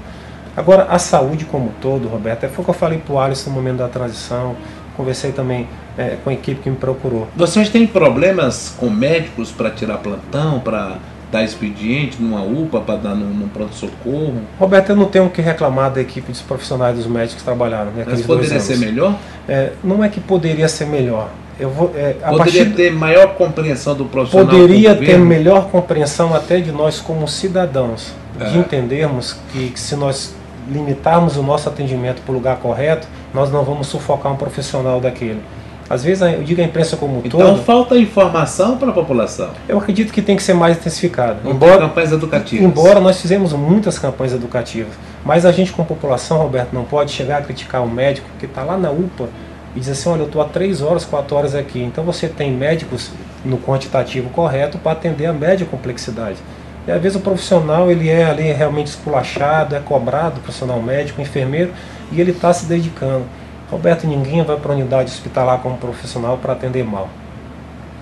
Agora, 0.57 0.85
a 0.91 0.99
saúde 0.99 1.45
como 1.45 1.67
um 1.67 1.73
todo, 1.81 2.09
Roberto, 2.09 2.45
é 2.45 2.49
foi 2.49 2.63
o 2.63 2.65
que 2.65 2.71
eu 2.71 2.75
falei 2.75 2.99
para 2.99 3.15
o 3.15 3.19
Alisson 3.19 3.51
no 3.51 3.57
momento 3.57 3.79
da 3.79 3.89
transição, 3.89 4.57
conversei 4.97 5.31
também 5.31 5.69
é, 5.97 6.17
com 6.23 6.31
a 6.31 6.33
equipe 6.33 6.61
que 6.61 6.71
me 6.71 6.77
procurou. 6.77 7.29
Vocês 7.37 7.69
têm 7.69 7.87
problemas 7.87 8.75
com 8.77 8.91
médicos 8.91 9.53
para 9.53 9.71
tirar 9.71 9.99
plantão, 9.99 10.59
para 10.59 10.99
dar 11.31 11.43
expediente 11.43 12.21
numa 12.21 12.43
UPA, 12.43 12.81
para 12.81 12.97
dar 12.97 13.15
num, 13.15 13.29
num 13.29 13.49
pronto-socorro? 13.49 14.43
Roberto, 14.59 14.91
eu 14.91 14.97
não 14.97 15.07
tenho 15.07 15.27
o 15.27 15.31
que 15.31 15.43
reclamar 15.43 15.91
da 15.93 16.01
equipe 16.01 16.31
dos 16.33 16.41
profissionais 16.41 16.97
dos 16.97 17.07
médicos 17.07 17.37
que 17.37 17.45
trabalharam. 17.45 17.91
Né, 17.91 18.05
Mas 18.07 18.23
poderia 18.23 18.61
ser 18.61 18.79
melhor? 18.79 19.15
É, 19.49 19.73
não 19.83 20.03
é 20.03 20.09
que 20.09 20.21
poderia 20.21 20.69
ser 20.69 20.87
melhor. 20.87 21.31
Eu 21.59 21.71
vou, 21.71 21.93
é, 21.97 22.13
poderia 22.13 22.65
partir... 22.65 22.75
ter 22.75 22.93
maior 22.93 23.35
compreensão 23.35 23.95
do 23.95 24.05
profissional. 24.05 24.47
Poderia 24.47 24.95
ter 24.95 25.19
melhor 25.19 25.69
compreensão 25.69 26.35
até 26.35 26.61
de 26.61 26.71
nós 26.71 27.01
como 27.01 27.27
cidadãos, 27.27 28.13
é. 28.39 28.45
de 28.45 28.59
entendermos 28.59 29.37
que, 29.53 29.71
que 29.71 29.81
se 29.81 29.97
nós 29.97 30.35
limitarmos 30.71 31.37
o 31.37 31.43
nosso 31.43 31.69
atendimento 31.69 32.23
para 32.23 32.33
o 32.33 32.35
lugar 32.35 32.57
correto, 32.59 33.09
nós 33.35 33.51
não 33.51 33.65
vamos 33.65 33.89
sufocar 33.89 34.32
um 34.32 34.37
profissional 34.37 35.01
daquele. 35.01 35.41
Às 35.91 36.05
vezes 36.05 36.23
eu 36.23 36.43
digo 36.43 36.61
a 36.61 36.65
imprensa 36.65 36.97
como 36.97 37.17
um 37.17 37.19
então, 37.25 37.41
todo. 37.41 37.51
Então 37.53 37.65
falta 37.65 37.97
informação 37.97 38.77
para 38.77 38.91
a 38.91 38.93
população. 38.93 39.51
Eu 39.67 39.79
acredito 39.79 40.13
que 40.13 40.21
tem 40.21 40.37
que 40.37 40.43
ser 40.43 40.53
mais 40.53 40.77
intensificado. 40.77 41.49
embora 41.49 41.79
campanhas 41.79 42.13
educativas. 42.13 42.65
Embora 42.65 43.01
nós 43.01 43.21
fizemos 43.21 43.53
muitas 43.55 43.99
campanhas 43.99 44.35
educativas, 44.35 44.93
mas 45.25 45.47
a 45.47 45.53
gente 45.53 45.73
como 45.73 45.89
população, 45.89 46.39
Roberto, 46.39 46.73
não 46.73 46.85
pode 46.85 47.13
chegar 47.13 47.39
a 47.39 47.43
criticar 47.43 47.83
o 47.83 47.91
médico 47.91 48.29
que 48.39 48.45
está 48.45 48.63
lá 48.63 48.77
na 48.77 48.91
UPA 48.91 49.29
e 49.75 49.81
dizer 49.81 49.93
assim, 49.93 50.11
olha, 50.11 50.21
eu 50.21 50.27
estou 50.27 50.43
há 50.43 50.45
três 50.45 50.83
horas, 50.83 51.05
quatro 51.05 51.37
horas 51.37 51.55
aqui. 51.55 51.83
Então 51.83 52.05
você 52.05 52.29
tem 52.29 52.53
médicos 52.53 53.11
no 53.45 53.57
quantitativo 53.57 54.29
correto 54.31 54.77
para 54.79 54.93
atender 54.93 55.27
a 55.27 55.33
média 55.33 55.67
complexidade. 55.67 56.37
E 56.87 56.91
às 56.91 57.01
vezes 57.01 57.17
o 57.17 57.21
profissional 57.21 57.91
ele 57.91 58.09
é 58.09 58.25
ali 58.25 58.51
realmente 58.53 58.89
esculachado, 58.89 59.75
é 59.75 59.81
cobrado, 59.81 60.41
profissional 60.41 60.83
médico, 60.83 61.21
enfermeiro, 61.21 61.71
e 62.11 62.21
ele 62.21 62.31
está 62.31 62.53
se 62.53 62.67
dedicando. 62.67 63.25
Roberto, 63.70 64.06
ninguém 64.06 64.43
vai 64.43 64.56
para 64.56 64.72
a 64.72 64.77
unidade 64.77 65.10
hospitalar 65.10 65.60
como 65.60 65.77
profissional 65.77 66.39
para 66.39 66.55
atender 66.55 66.84
mal. 66.84 67.08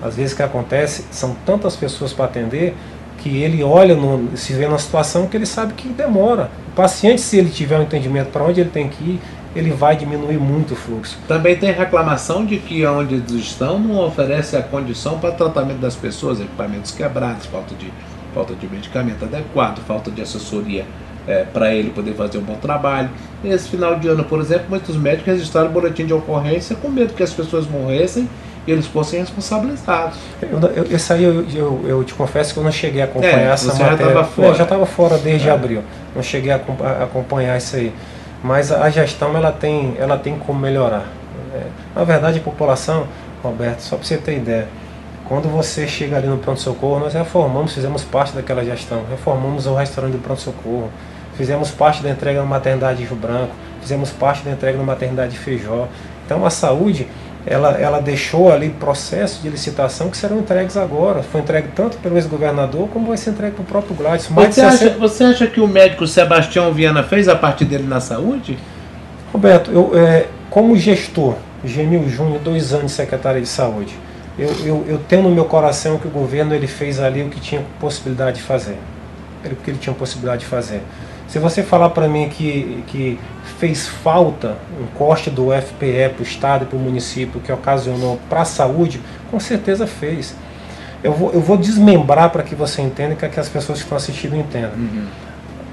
Às 0.03 0.17
vezes 0.17 0.33
o 0.33 0.37
que 0.37 0.43
acontece 0.43 1.07
são 1.11 1.35
tantas 1.45 1.75
pessoas 1.75 2.13
para 2.13 2.27
atender 2.27 2.77
que 3.19 3.43
ele 3.43 3.63
olha, 3.63 3.95
no, 3.95 4.37
se 4.37 4.53
vê 4.53 4.67
numa 4.67 4.79
situação 4.79 5.27
que 5.27 5.37
ele 5.37 5.47
sabe 5.47 5.73
que 5.73 5.89
demora. 5.89 6.51
O 6.69 6.73
paciente, 6.73 7.21
se 7.21 7.37
ele 7.39 7.51
tiver 7.51 7.79
um 7.79 7.83
entendimento 7.83 8.31
para 8.31 8.45
onde 8.45 8.61
ele 8.61 8.71
tem 8.71 8.89
que 8.89 9.03
ir, 9.03 9.21
ele 9.57 9.71
vai 9.71 9.97
diminuir 9.97 10.39
muito 10.39 10.75
o 10.75 10.77
fluxo. 10.77 11.19
Também 11.27 11.57
tem 11.57 11.73
reclamação 11.73 12.45
de 12.45 12.59
que 12.59 12.85
onde 12.87 13.15
eles 13.15 13.33
estão 13.33 13.79
não 13.79 14.05
oferece 14.05 14.55
a 14.55 14.63
condição 14.63 15.19
para 15.19 15.33
tratamento 15.33 15.79
das 15.79 15.97
pessoas, 15.97 16.39
equipamentos 16.39 16.93
quebrados, 16.93 17.47
falta 17.47 17.75
de 17.75 17.91
falta 18.35 18.55
de 18.55 18.69
medicamento 18.69 19.25
adequado, 19.25 19.79
falta 19.87 20.11
de 20.11 20.21
assessoria 20.21 20.85
é, 21.27 21.45
para 21.45 21.75
ele 21.75 21.91
poder 21.91 22.15
fazer 22.15 22.39
um 22.39 22.43
bom 22.43 22.57
trabalho. 22.57 23.11
Nesse 23.43 23.69
final 23.69 23.99
de 23.99 24.09
ano, 24.09 24.25
por 24.25 24.41
exemplo, 24.41 24.67
muitos 24.69 24.97
médicos 24.97 25.27
registraram 25.27 25.71
boletim 25.71 26.07
de 26.07 26.13
ocorrência 26.13 26.77
com 26.77 26.89
medo 26.89 27.15
que 27.15 27.23
as 27.23 27.33
pessoas 27.33 27.67
morressem 27.67 28.29
e 28.67 28.73
eles 28.73 28.87
fossem 28.87 29.21
responsabilizados. 29.21 30.19
Eu, 30.43 30.59
eu, 30.71 30.85
isso 30.97 31.13
aí 31.13 31.23
eu, 31.23 31.47
eu, 31.55 31.85
eu, 31.87 32.05
te 32.05 32.15
confesso 32.15 32.53
que 32.53 32.59
eu 32.59 32.65
não 32.65 32.73
cheguei 32.73 33.01
a 33.01 33.05
acompanhar 33.05 33.39
é, 33.39 33.53
essa 33.53 33.71
você 33.71 33.83
matéria. 33.83 34.13
Já 34.13 34.25
fora. 34.25 34.49
Eu 34.49 34.55
já 34.55 34.65
estava 34.65 34.87
fora 34.87 35.19
desde 35.19 35.49
é. 35.49 35.53
abril, 35.53 35.83
não 36.15 36.23
cheguei 36.23 36.51
a, 36.51 36.57
a, 36.57 37.05
acompanhar 37.05 37.57
isso 37.57 37.77
aí. 37.77 37.93
Mas 38.43 38.71
a 38.71 38.89
gestão 38.91 39.37
ela 39.37 39.53
tem, 39.53 39.95
ela 39.99 40.19
tem 40.19 40.39
como 40.39 40.59
melhorar. 40.59 41.07
É, 41.55 41.63
na 41.95 42.05
verdade, 42.05 42.39
a 42.39 42.43
população, 42.43 43.07
Roberto, 43.43 43.81
só 43.81 43.97
para 43.97 44.05
você 44.05 44.17
ter 44.17 44.37
ideia, 44.37 44.69
quando 45.29 45.49
você 45.49 45.87
chega 45.89 46.17
ali 46.17 46.27
no 46.27 46.39
pronto-socorro, 46.39 47.01
nós 47.01 47.15
reformamos, 47.15 47.73
fizemos 47.73 48.05
parte 48.05 48.35
daquela 48.35 48.65
gestão, 48.65 49.03
reformamos 49.11 49.67
o 49.67 49.75
restaurante 49.75 50.13
do 50.13 50.19
pronto-socorro, 50.19 50.91
fizemos 51.37 51.71
parte 51.71 52.03
da 52.03 52.11
entrega 52.11 52.41
na 52.41 52.47
maternidade 52.47 52.99
de 52.99 53.05
Rio 53.05 53.17
Branco, 53.17 53.55
fizemos 53.81 54.11
parte 54.11 54.45
da 54.45 54.51
entrega 54.51 54.79
na 54.79 54.85
maternidade 54.85 55.33
de 55.33 55.39
Feijó. 55.39 55.89
Então 56.25 56.45
a 56.45 56.51
saúde, 56.51 57.07
ela, 57.47 57.73
ela 57.73 58.01
deixou 58.01 58.53
ali 58.53 58.71
processos 58.71 59.43
de 59.43 59.49
licitação 59.49 60.11
que 60.11 60.17
serão 60.17 60.39
entregues 60.39 60.77
agora. 60.77 61.23
Foi 61.23 61.41
entregue 61.41 61.69
tanto 61.75 61.97
pelo 61.99 62.17
ex-governador 62.17 62.89
como 62.89 63.09
vai 63.09 63.17
ser 63.17 63.31
entregue 63.31 63.55
para 63.55 63.63
o 63.63 63.67
próprio 63.67 63.95
Gladys. 63.95 64.27
Você 64.27 64.61
acha, 64.61 64.91
você 64.91 65.25
acha 65.25 65.47
que 65.47 65.61
o 65.61 65.69
médico 65.69 66.07
Sebastião 66.07 66.73
Viana 66.73 67.03
fez 67.03 67.29
a 67.29 67.37
parte 67.37 67.65
dele 67.65 67.87
na 67.87 68.01
saúde? 68.01 68.59
Roberto, 69.33 69.71
eu, 69.71 69.93
é, 69.95 70.27
como 70.51 70.77
gestor, 70.77 71.35
Genil 71.65 72.09
Júnior, 72.09 72.41
dois 72.41 72.73
anos 72.73 72.87
de 72.87 72.93
secretário 72.93 73.41
de 73.41 73.49
saúde, 73.49 73.95
eu, 74.39 74.51
eu, 74.65 74.85
eu, 74.87 74.99
tenho 74.99 75.23
no 75.23 75.31
meu 75.31 75.47
coração 75.47 75.99
que 75.99 76.07
o 76.07 76.11
governo 76.11 76.55
ele 76.55 76.67
fez 76.67 77.01
ali 77.01 77.23
o 77.23 77.29
que 77.29 77.41
tinha 77.41 77.63
possibilidade 77.81 78.37
de 78.37 78.43
fazer. 78.43 78.77
O 79.45 79.57
que 79.57 79.71
ele 79.71 79.79
tinha 79.79 79.95
possibilidade 79.95 80.41
de 80.41 80.47
fazer. 80.47 80.83
Se 81.29 81.39
você 81.39 81.63
falar 81.63 81.91
para 81.91 82.09
mim 82.09 82.29
que, 82.29 82.85
que 82.87 83.19
fez 83.59 83.89
falta 83.89 84.57
um 84.81 84.87
corte 84.97 85.31
do 85.31 85.49
FPE 85.51 86.11
para 86.15 86.21
o 86.21 86.23
Estado 86.23 86.65
e 86.65 86.67
para 86.67 86.77
o 86.77 86.81
município 86.81 87.41
que 87.41 87.51
ocasionou 87.51 88.21
para 88.29 88.43
a 88.43 88.45
saúde, 88.45 89.01
com 89.31 89.41
certeza 89.41 89.87
fez. 89.87 90.35
Eu 91.03 91.13
vou, 91.13 91.33
eu 91.33 91.41
vou 91.41 91.57
desmembrar 91.57 92.31
para 92.31 92.43
que 92.43 92.55
você 92.55 92.81
entenda 92.83 93.15
e 93.15 93.29
que 93.29 93.41
as 93.41 93.49
pessoas 93.49 93.79
que 93.79 93.85
estão 93.85 93.97
assistindo 93.97 94.37
entendam. 94.37 94.73
Uhum. 94.77 95.07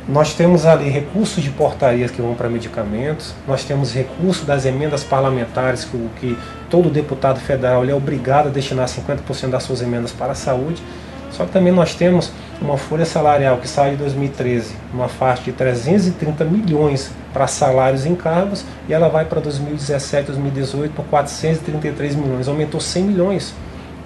Nós 0.07 0.33
temos 0.33 0.65
ali 0.65 0.89
recursos 0.89 1.41
de 1.41 1.49
portarias 1.49 2.11
que 2.11 2.21
vão 2.21 2.35
para 2.35 2.49
medicamentos, 2.49 3.33
nós 3.47 3.63
temos 3.63 3.93
recursos 3.93 4.45
das 4.45 4.65
emendas 4.65 5.01
parlamentares 5.01 5.85
que, 5.85 5.97
que 6.19 6.37
todo 6.69 6.89
deputado 6.89 7.39
federal 7.39 7.85
é 7.85 7.93
obrigado 7.93 8.47
a 8.47 8.49
destinar 8.49 8.85
50% 8.87 9.49
das 9.49 9.63
suas 9.63 9.81
emendas 9.81 10.11
para 10.11 10.33
a 10.33 10.35
saúde. 10.35 10.83
Só 11.31 11.45
que 11.45 11.51
também 11.51 11.71
nós 11.71 11.95
temos 11.95 12.31
uma 12.61 12.77
folha 12.77 13.05
salarial 13.05 13.57
que 13.57 13.67
sai 13.67 13.91
de 13.91 13.97
2013, 13.97 14.75
uma 14.93 15.07
faixa 15.07 15.43
de 15.43 15.51
330 15.51 16.45
milhões 16.45 17.11
para 17.33 17.47
salários 17.47 18.05
e 18.05 18.09
encargos, 18.09 18.63
e 18.87 18.93
ela 18.93 19.09
vai 19.09 19.25
para 19.25 19.41
2017, 19.41 20.27
2018 20.27 20.93
por 20.93 21.05
433 21.05 22.15
milhões, 22.15 22.47
aumentou 22.47 22.79
100 22.79 23.03
milhões. 23.03 23.53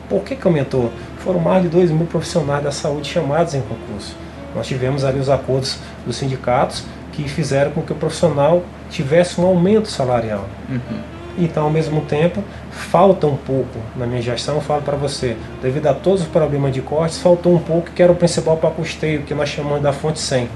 Por 0.09 0.23
que, 0.23 0.35
que 0.35 0.47
aumentou? 0.47 0.91
Foram 1.19 1.39
mais 1.39 1.63
de 1.63 1.69
2 1.69 1.91
mil 1.91 2.05
profissionais 2.05 2.63
da 2.63 2.71
saúde 2.71 3.09
chamados 3.09 3.53
em 3.53 3.61
concurso. 3.61 4.15
Nós 4.55 4.65
tivemos 4.65 5.03
ali 5.03 5.19
os 5.19 5.29
acordos 5.29 5.77
dos 6.05 6.15
sindicatos 6.15 6.83
que 7.11 7.27
fizeram 7.27 7.71
com 7.71 7.81
que 7.81 7.91
o 7.91 7.95
profissional 7.95 8.63
tivesse 8.89 9.39
um 9.41 9.45
aumento 9.45 9.89
salarial. 9.89 10.45
Uhum. 10.69 11.16
Então, 11.37 11.63
ao 11.63 11.69
mesmo 11.69 12.01
tempo, 12.01 12.43
falta 12.71 13.27
um 13.27 13.37
pouco 13.37 13.79
na 13.95 14.07
minha 14.07 14.21
gestão, 14.21 14.55
eu 14.55 14.61
falo 14.61 14.81
para 14.81 14.97
você, 14.97 15.37
devido 15.61 15.85
a 15.87 15.93
todos 15.93 16.21
os 16.21 16.27
problemas 16.27 16.73
de 16.73 16.81
cortes, 16.81 17.19
faltou 17.19 17.53
um 17.53 17.59
pouco 17.59 17.91
que 17.91 18.01
era 18.01 18.11
o 18.11 18.15
principal 18.15 18.57
para 18.57 18.71
custeio, 18.71 19.21
que 19.21 19.35
nós 19.35 19.49
chamamos 19.49 19.81
da 19.81 19.93
fonte 19.93 20.19
100. 20.19 20.49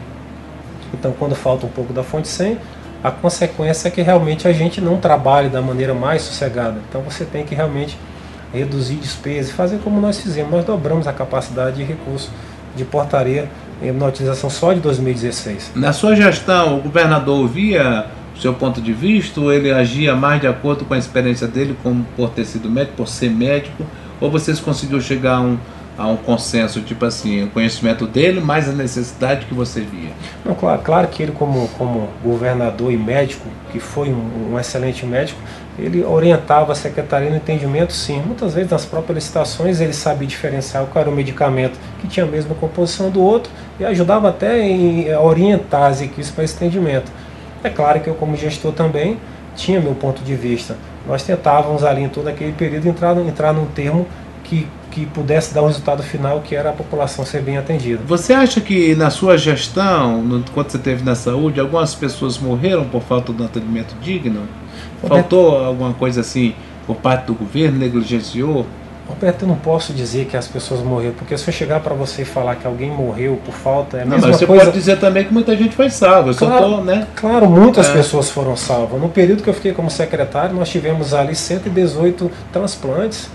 Então, 0.93 1.13
quando 1.17 1.35
falta 1.35 1.65
um 1.65 1.69
pouco 1.69 1.93
da 1.93 2.03
fonte 2.03 2.27
100, 2.27 2.57
a 3.03 3.11
consequência 3.11 3.87
é 3.87 3.91
que 3.91 4.01
realmente 4.01 4.47
a 4.47 4.53
gente 4.53 4.81
não 4.81 4.97
trabalhe 4.97 5.49
da 5.49 5.61
maneira 5.61 5.93
mais 5.93 6.23
sossegada. 6.23 6.77
Então, 6.89 7.01
você 7.01 7.25
tem 7.25 7.45
que 7.45 7.53
realmente 7.53 7.97
reduzir 8.53 8.95
despesas 8.95 9.51
e 9.51 9.53
fazer 9.53 9.79
como 9.79 10.01
nós 10.01 10.19
fizemos. 10.19 10.51
Nós 10.51 10.65
dobramos 10.65 11.07
a 11.07 11.13
capacidade 11.13 11.77
de 11.77 11.83
recurso 11.83 12.29
de 12.75 12.83
portaria 12.83 13.49
na 13.81 14.07
utilização 14.07 14.49
só 14.49 14.73
de 14.73 14.79
2016. 14.79 15.71
Na 15.75 15.93
sua 15.93 16.15
gestão, 16.15 16.77
o 16.77 16.81
governador 16.81 17.39
ouvia 17.39 18.05
o 18.05 18.20
seu 18.39 18.53
ponto 18.53 18.81
de 18.81 18.93
vista 18.93 19.39
ou 19.39 19.51
ele 19.51 19.71
agia 19.71 20.15
mais 20.15 20.41
de 20.41 20.47
acordo 20.47 20.85
com 20.85 20.93
a 20.93 20.97
experiência 20.97 21.47
dele, 21.47 21.75
como 21.83 22.05
por 22.15 22.29
ter 22.29 22.45
sido 22.45 22.69
médico, 22.69 22.97
por 22.97 23.07
ser 23.07 23.29
médico, 23.29 23.85
ou 24.19 24.29
vocês 24.29 24.59
conseguiram 24.59 25.01
chegar 25.01 25.37
a 25.37 25.41
um, 25.41 25.57
a 25.97 26.07
um 26.07 26.17
consenso, 26.17 26.81
tipo 26.81 27.05
assim, 27.05 27.43
o 27.43 27.49
conhecimento 27.49 28.07
dele, 28.07 28.39
mais 28.39 28.69
a 28.69 28.71
necessidade 28.71 29.45
que 29.45 29.53
você 29.53 29.81
via? 29.81 30.09
Não, 30.45 30.55
claro, 30.55 30.81
claro 30.83 31.07
que 31.07 31.21
ele, 31.21 31.31
como, 31.31 31.67
como 31.77 32.09
governador 32.23 32.91
e 32.91 32.97
médico, 32.97 33.47
que 33.71 33.79
foi 33.79 34.09
um, 34.09 34.53
um 34.53 34.59
excelente 34.59 35.05
médico, 35.05 35.39
ele 35.77 36.03
orientava 36.03 36.71
a 36.71 36.75
secretaria 36.75 37.29
no 37.29 37.37
entendimento, 37.37 37.93
sim. 37.93 38.21
Muitas 38.25 38.53
vezes 38.53 38.69
nas 38.69 38.85
próprias 38.85 39.15
licitações 39.15 39.79
ele 39.79 39.93
sabia 39.93 40.27
diferenciar 40.27 40.85
qual 40.85 41.01
era 41.01 41.11
o 41.11 41.15
medicamento 41.15 41.79
que 41.99 42.07
tinha 42.07 42.25
a 42.25 42.29
mesma 42.29 42.53
composição 42.55 43.09
do 43.09 43.21
outro 43.21 43.51
e 43.79 43.85
ajudava 43.85 44.29
até 44.29 44.67
em 44.67 45.13
orientar 45.15 45.89
as 45.89 46.01
equipes 46.01 46.29
para 46.29 46.43
esse 46.43 46.55
entendimento. 46.55 47.11
É 47.63 47.69
claro 47.69 47.99
que 47.99 48.09
eu, 48.09 48.15
como 48.15 48.35
gestor 48.35 48.71
também, 48.73 49.17
tinha 49.55 49.79
meu 49.79 49.93
ponto 49.95 50.23
de 50.23 50.35
vista. 50.35 50.77
Nós 51.07 51.23
tentávamos 51.23 51.83
ali 51.83 52.03
em 52.03 52.09
todo 52.09 52.27
aquele 52.27 52.53
período 52.53 52.87
entrar, 52.87 53.17
entrar 53.17 53.53
num 53.53 53.65
termo 53.65 54.07
que, 54.43 54.67
que 54.89 55.05
pudesse 55.05 55.53
dar 55.53 55.61
um 55.63 55.67
resultado 55.67 56.03
final, 56.03 56.41
que 56.41 56.55
era 56.55 56.69
a 56.69 56.73
população 56.73 57.25
ser 57.25 57.41
bem 57.41 57.57
atendida. 57.57 58.01
Você 58.05 58.33
acha 58.33 58.59
que 58.61 58.95
na 58.95 59.09
sua 59.09 59.37
gestão, 59.37 60.21
no, 60.21 60.43
quando 60.53 60.69
você 60.69 60.77
teve 60.77 61.03
na 61.03 61.15
saúde, 61.15 61.59
algumas 61.59 61.95
pessoas 61.95 62.37
morreram 62.37 62.85
por 62.85 63.01
falta 63.01 63.31
de 63.33 63.41
um 63.41 63.45
atendimento 63.45 63.95
digno? 64.01 64.41
Faltou 65.01 65.57
alguma 65.57 65.93
coisa 65.93 66.21
assim 66.21 66.53
por 66.85 66.95
parte 66.97 67.25
do 67.25 67.33
governo, 67.33 67.79
negligenciou? 67.79 68.65
Roberto, 69.11 69.43
eu 69.43 69.47
não 69.47 69.55
posso 69.55 69.93
dizer 69.93 70.25
que 70.25 70.37
as 70.37 70.47
pessoas 70.47 70.81
morreram, 70.81 71.13
porque 71.13 71.37
se 71.37 71.47
eu 71.47 71.53
chegar 71.53 71.79
para 71.79 71.93
você 71.93 72.23
e 72.23 72.25
falar 72.25 72.55
que 72.55 72.65
alguém 72.65 72.89
morreu 72.89 73.39
por 73.45 73.53
falta, 73.53 73.97
é 73.97 74.01
a 74.01 74.05
não, 74.05 74.11
mesma 74.11 74.27
mas 74.29 74.37
você 74.37 74.45
coisa... 74.45 74.65
pode 74.65 74.77
dizer 74.77 74.99
também 74.99 75.25
que 75.25 75.33
muita 75.33 75.55
gente 75.55 75.75
foi 75.75 75.89
salva. 75.89 76.31
Eu 76.31 76.35
claro, 76.35 76.69
tô, 76.69 76.77
né? 76.81 77.07
claro, 77.15 77.49
muitas 77.49 77.89
é. 77.89 77.93
pessoas 77.93 78.29
foram 78.29 78.55
salvas. 78.55 78.99
No 78.99 79.09
período 79.09 79.43
que 79.43 79.49
eu 79.49 79.53
fiquei 79.53 79.73
como 79.73 79.89
secretário, 79.89 80.55
nós 80.55 80.69
tivemos 80.69 81.13
ali 81.13 81.35
118 81.35 82.31
transplantes 82.51 83.29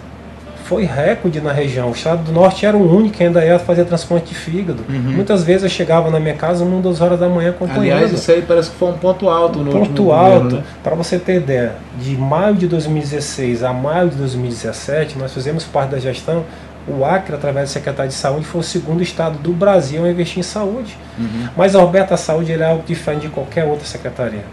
foi 0.66 0.84
recorde 0.84 1.40
na 1.40 1.52
região. 1.52 1.90
O 1.90 1.92
estado 1.92 2.24
do 2.24 2.32
norte 2.32 2.66
era 2.66 2.76
o 2.76 2.96
único 2.96 3.16
que 3.16 3.22
ainda 3.22 3.44
ia 3.44 3.56
fazer 3.56 3.84
transplante 3.84 4.26
de 4.26 4.34
fígado. 4.34 4.84
Uhum. 4.88 5.12
Muitas 5.12 5.44
vezes 5.44 5.62
eu 5.62 5.68
chegava 5.68 6.10
na 6.10 6.18
minha 6.18 6.34
casa 6.34 6.64
uma 6.64 6.82
das 6.82 7.00
horas 7.00 7.20
da 7.20 7.28
manhã 7.28 7.50
acompanhando. 7.50 7.98
Aliás, 7.98 8.12
isso 8.12 8.30
aí 8.32 8.42
parece 8.42 8.70
que 8.70 8.76
foi 8.76 8.88
um 8.88 8.98
ponto 8.98 9.28
alto 9.28 9.60
no 9.60 9.70
Ponto 9.70 10.10
alto. 10.10 10.56
Né? 10.56 10.64
Para 10.82 10.96
você 10.96 11.20
ter 11.20 11.36
ideia, 11.36 11.76
de 12.00 12.16
maio 12.16 12.56
de 12.56 12.66
2016 12.66 13.62
a 13.62 13.72
maio 13.72 14.10
de 14.10 14.16
2017, 14.16 15.16
nós 15.18 15.32
fizemos 15.32 15.62
parte 15.62 15.90
da 15.90 16.00
gestão. 16.00 16.44
O 16.88 17.04
Acre, 17.04 17.34
através 17.34 17.68
do 17.68 17.72
secretário 17.72 18.10
de 18.10 18.16
saúde, 18.16 18.44
foi 18.44 18.60
o 18.60 18.64
segundo 18.64 19.02
estado 19.02 19.38
do 19.38 19.52
Brasil 19.52 20.04
a 20.04 20.10
investir 20.10 20.40
em 20.40 20.42
saúde. 20.42 20.96
Uhum. 21.16 21.48
Mas 21.56 21.76
a 21.76 21.80
Roberta 21.80 22.14
a 22.14 22.16
Saúde 22.16 22.52
é 22.52 22.64
algo 22.64 22.82
diferente 22.84 23.22
de 23.22 23.28
qualquer 23.28 23.64
outra 23.64 23.86
secretaria 23.86 24.44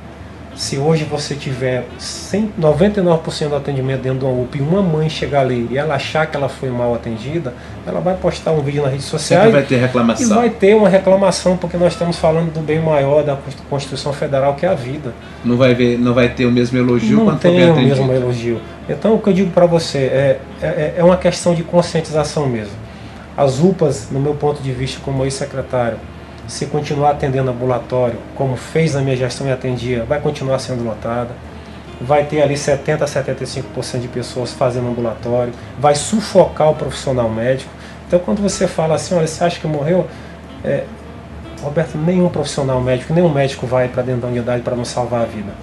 se 0.56 0.78
hoje 0.78 1.04
você 1.04 1.36
tiver 1.36 1.86
100, 1.98 2.54
99% 2.60 3.50
do 3.50 3.56
atendimento 3.56 4.02
dentro 4.02 4.20
de 4.20 4.26
uma 4.26 4.42
UP 4.42 4.58
e 4.58 4.62
uma 4.62 4.82
mãe 4.82 5.10
chegar 5.10 5.42
ali 5.42 5.68
e 5.72 5.78
ela 5.78 5.96
achar 5.96 6.28
que 6.28 6.38
ela 6.38 6.48
foi 6.48 6.70
mal 6.70 6.94
atendida, 6.94 7.54
ela 7.86 8.00
vai 8.00 8.16
postar 8.16 8.52
um 8.52 8.62
vídeo 8.62 8.84
na 8.84 8.90
rede 8.90 9.04
social 9.04 9.52
vai 9.52 9.64
ter 9.64 9.78
reclamação. 9.78 10.38
e 10.38 10.40
vai 10.40 10.50
ter 10.50 10.76
uma 10.76 10.88
reclamação 10.88 11.58
porque 11.58 11.76
nós 11.76 11.94
estamos 11.94 12.18
falando 12.18 12.54
do 12.54 12.60
bem 12.62 12.80
maior 12.80 13.24
da 13.24 13.38
Constituição 13.70 14.14
Federal 14.14 14.54
que 14.54 14.66
é 14.66 14.70
a 14.70 14.76
vida. 14.76 15.14
Não 15.44 15.58
vai 15.58 15.74
ver, 15.74 15.98
não 15.98 16.14
vai 16.14 16.30
ter 16.30 16.46
o 16.46 16.52
mesmo 16.52 16.78
elogio 16.78 17.24
não 17.24 17.38
tem 17.38 17.70
o 17.72 17.76
mesmo 17.76 18.12
elogio. 18.14 18.62
Então 18.88 19.16
o 19.16 19.20
que 19.20 19.30
eu 19.30 19.34
digo 19.34 19.52
para 19.52 19.66
você 19.66 19.98
é, 19.98 20.40
é, 20.62 20.94
é 20.98 21.04
uma 21.04 21.18
questão 21.18 21.56
de 21.56 21.64
conscientização 21.64 22.48
mesmo. 22.48 22.84
As 23.36 23.60
UPAs, 23.60 24.10
no 24.12 24.20
meu 24.20 24.36
ponto 24.36 24.62
de 24.62 24.72
vista 24.72 25.00
como 25.04 25.24
ex-secretário, 25.24 25.98
se 26.48 26.66
continuar 26.66 27.12
atendendo 27.12 27.50
ambulatório, 27.52 28.18
como 28.36 28.56
fez 28.56 28.94
na 28.94 29.02
minha 29.02 29.16
gestão 29.16 29.48
e 29.48 29.52
atendia, 29.52 30.04
vai 30.04 30.20
continuar 30.20 30.60
sendo 30.60 30.84
lotada. 30.84 31.30
Vai 32.02 32.26
ter 32.26 32.42
ali 32.42 32.58
70 32.58 33.04
a 33.04 33.08
75% 33.08 34.00
de 34.00 34.08
pessoas 34.08 34.52
fazendo 34.52 34.90
ambulatório, 34.90 35.54
vai 35.80 35.96
sufocar 35.96 36.70
o 36.70 36.76
profissional 36.76 37.30
médico. 37.30 37.70
Então, 38.08 38.20
quando 38.20 38.42
você 38.42 38.68
fala 38.68 38.96
assim, 38.96 39.16
olha, 39.16 39.28
você 39.28 39.44
acha 39.44 39.60
que 39.60 39.68
morreu? 39.68 40.06
É, 40.64 40.84
Roberto, 41.62 41.98
nenhum 41.98 42.28
profissional 42.28 42.82
médico, 42.82 43.14
nenhum 43.14 43.30
médico 43.30 43.66
vai 43.66 43.88
para 43.88 44.04
dentro 44.04 44.22
da 44.22 44.28
unidade 44.28 44.62
para 44.64 44.76
não 44.76 44.84
salvar 44.84 45.22
a 45.22 45.26
vida. 45.26 45.54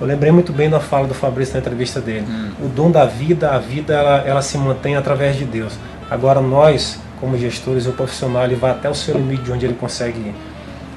Eu 0.00 0.06
lembrei 0.06 0.32
muito 0.32 0.52
bem 0.52 0.68
da 0.68 0.80
fala 0.80 1.06
do 1.06 1.14
Fabrício 1.14 1.54
na 1.54 1.60
entrevista 1.60 2.00
dele. 2.00 2.26
Hum. 2.28 2.52
O 2.64 2.68
dom 2.68 2.90
da 2.90 3.04
vida, 3.04 3.50
a 3.50 3.58
vida, 3.58 3.94
ela, 3.94 4.16
ela 4.26 4.42
se 4.42 4.56
mantém 4.56 4.96
através 4.96 5.36
de 5.36 5.44
Deus. 5.44 5.74
Agora, 6.10 6.40
nós, 6.40 6.98
como 7.20 7.36
gestores, 7.38 7.86
o 7.86 7.92
profissional 7.92 8.44
ele 8.44 8.54
vai 8.54 8.70
até 8.70 8.88
o 8.88 8.94
seu 8.94 9.16
limite 9.16 9.42
de 9.42 9.52
onde 9.52 9.66
ele 9.66 9.74
consegue 9.74 10.18
ir. 10.18 10.34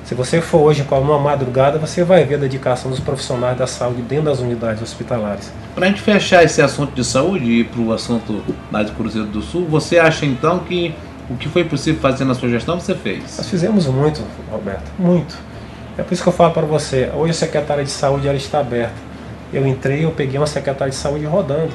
Se 0.08 0.16
você 0.16 0.40
for 0.40 0.60
hoje 0.60 0.86
com 0.86 0.98
uma 1.00 1.20
madrugada, 1.20 1.78
você 1.78 2.02
vai 2.02 2.24
ver 2.24 2.36
a 2.36 2.38
dedicação 2.38 2.90
dos 2.90 3.00
profissionais 3.02 3.58
da 3.58 3.68
saúde 3.68 4.02
dentro 4.02 4.26
das 4.26 4.40
unidades 4.40 4.82
hospitalares. 4.82 5.52
Para 5.76 5.86
a 5.86 5.90
gente 5.90 6.02
fechar 6.02 6.44
esse 6.46 6.62
assunto 6.62 6.94
de 6.96 7.04
saúde 7.04 7.44
e 7.44 7.60
ir 7.60 7.66
para 7.66 7.82
o 7.82 7.92
assunto 7.92 8.42
lá 8.72 8.84
de 8.84 8.94
Cruzeiro 8.94 9.28
do 9.28 9.42
Sul, 9.42 9.68
você 9.70 10.00
acha 10.00 10.26
então 10.26 10.60
que 10.60 10.96
o 11.30 11.36
que 11.36 11.50
foi 11.50 11.66
possível 11.66 12.00
fazer 12.00 12.24
na 12.24 12.34
sua 12.34 12.48
gestão 12.48 12.80
você 12.80 12.96
fez? 12.96 13.36
Nós 13.38 13.50
fizemos 13.50 13.86
muito, 13.88 14.24
Roberto, 14.50 14.90
muito. 14.98 15.38
É 15.98 16.04
por 16.04 16.14
isso 16.14 16.24
que 16.24 16.30
eu 16.30 16.34
falo 16.34 16.54
para 16.54 16.66
você, 16.66 17.12
hoje 17.14 17.32
a 17.32 17.34
secretária 17.34 17.84
de 17.84 17.92
saúde 17.92 18.30
ela 18.30 18.38
está 18.38 18.60
aberta. 18.60 18.96
Eu 19.52 19.68
entrei, 19.68 20.06
eu 20.06 20.12
peguei 20.12 20.40
uma 20.40 20.48
secretária 20.48 20.92
de 20.92 20.98
saúde 20.98 21.26
rodando. 21.26 21.74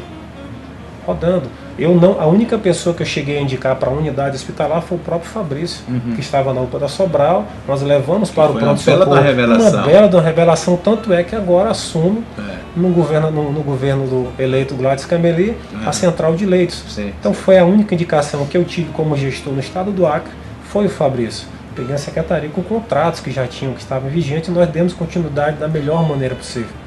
Rodando. 1.04 1.50
Eu 1.78 1.94
não, 1.94 2.20
a 2.20 2.26
única 2.26 2.58
pessoa 2.58 2.94
que 2.94 3.02
eu 3.02 3.06
cheguei 3.06 3.38
a 3.38 3.40
indicar 3.40 3.76
para 3.76 3.90
a 3.90 3.92
unidade 3.92 4.36
hospitalar 4.36 4.82
foi 4.82 4.98
o 4.98 5.00
próprio 5.00 5.30
Fabrício, 5.30 5.82
uhum. 5.88 6.14
que 6.14 6.20
estava 6.20 6.52
na 6.52 6.60
UPA 6.60 6.78
da 6.78 6.88
Sobral. 6.88 7.46
Nós 7.66 7.82
levamos 7.82 8.30
para 8.30 8.50
o 8.50 8.54
próprio 8.54 8.94
uma 8.94 9.04
bela 9.04 9.06
da 9.06 9.20
revelação. 9.20 9.72
Uma 9.72 9.86
bela 9.86 10.08
da 10.08 10.20
revelação, 10.20 10.76
tanto 10.76 11.12
é 11.12 11.22
que 11.22 11.34
agora 11.34 11.70
assume 11.70 12.22
é. 12.38 12.56
no, 12.76 12.90
governo, 12.90 13.30
no, 13.30 13.52
no, 13.52 13.62
governo 13.62 14.06
do 14.06 14.42
eleito 14.42 14.74
Gladys 14.74 15.06
Cameli 15.06 15.56
é. 15.82 15.88
a 15.88 15.92
central 15.92 16.34
de 16.34 16.44
leitos. 16.44 16.84
Sim, 16.88 17.12
então 17.18 17.32
sim. 17.32 17.40
foi 17.40 17.58
a 17.58 17.64
única 17.64 17.94
indicação 17.94 18.46
que 18.46 18.56
eu 18.56 18.64
tive 18.64 18.90
como 18.92 19.16
gestor 19.16 19.52
no 19.52 19.60
estado 19.60 19.90
do 19.90 20.06
Acre, 20.06 20.32
foi 20.64 20.86
o 20.86 20.90
Fabrício. 20.90 21.46
peguei 21.74 21.94
a 21.94 21.98
secretaria 21.98 22.50
com 22.50 22.62
contratos 22.62 23.20
que 23.20 23.30
já 23.30 23.46
tinham, 23.46 23.74
que 23.74 23.80
estavam 23.80 24.10
vigentes, 24.10 24.48
e 24.48 24.52
nós 24.52 24.68
demos 24.68 24.92
continuidade 24.92 25.56
da 25.56 25.68
melhor 25.68 26.06
maneira 26.06 26.34
possível. 26.34 26.81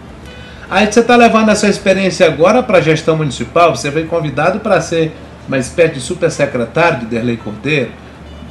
Aí 0.70 0.92
você 0.92 1.00
está 1.00 1.16
levando 1.16 1.50
essa 1.50 1.68
experiência 1.68 2.26
agora 2.26 2.64
para 2.64 2.80
a 2.80 2.82
gestão 2.82 3.16
municipal, 3.16 3.76
você 3.76 3.92
foi 3.92 4.06
convidado 4.06 4.60
para 4.60 4.82
ser 4.82 5.12
uma 5.48 5.58
espécie 5.58 5.94
de 5.94 6.00
super 6.00 6.32
secretário 6.32 7.02
de 7.02 7.06
Derlei 7.06 7.38
Cordeiro, 7.38 7.92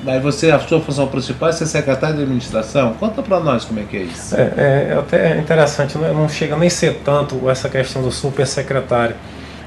Aí 0.06 0.20
você, 0.20 0.50
a 0.50 0.58
sua 0.58 0.80
função 0.80 1.06
principal 1.06 1.48
é 1.48 1.52
ser 1.52 1.66
secretário 1.66 2.16
de 2.16 2.22
administração. 2.22 2.92
Conta 2.94 3.22
para 3.22 3.40
nós 3.40 3.64
como 3.64 3.80
é 3.80 3.84
que 3.84 3.96
é 3.96 4.02
isso. 4.02 4.36
É, 4.36 4.52
é, 4.56 4.88
é 4.90 4.98
até 4.98 5.38
interessante, 5.38 5.96
não, 5.96 6.12
não, 6.12 6.28
chega 6.28 6.56
nem 6.56 6.68
ser 6.68 7.00
tanto 7.02 7.48
essa 7.48 7.70
questão 7.70 8.02
do 8.02 8.10
super 8.10 8.46
secretário. 8.46 9.16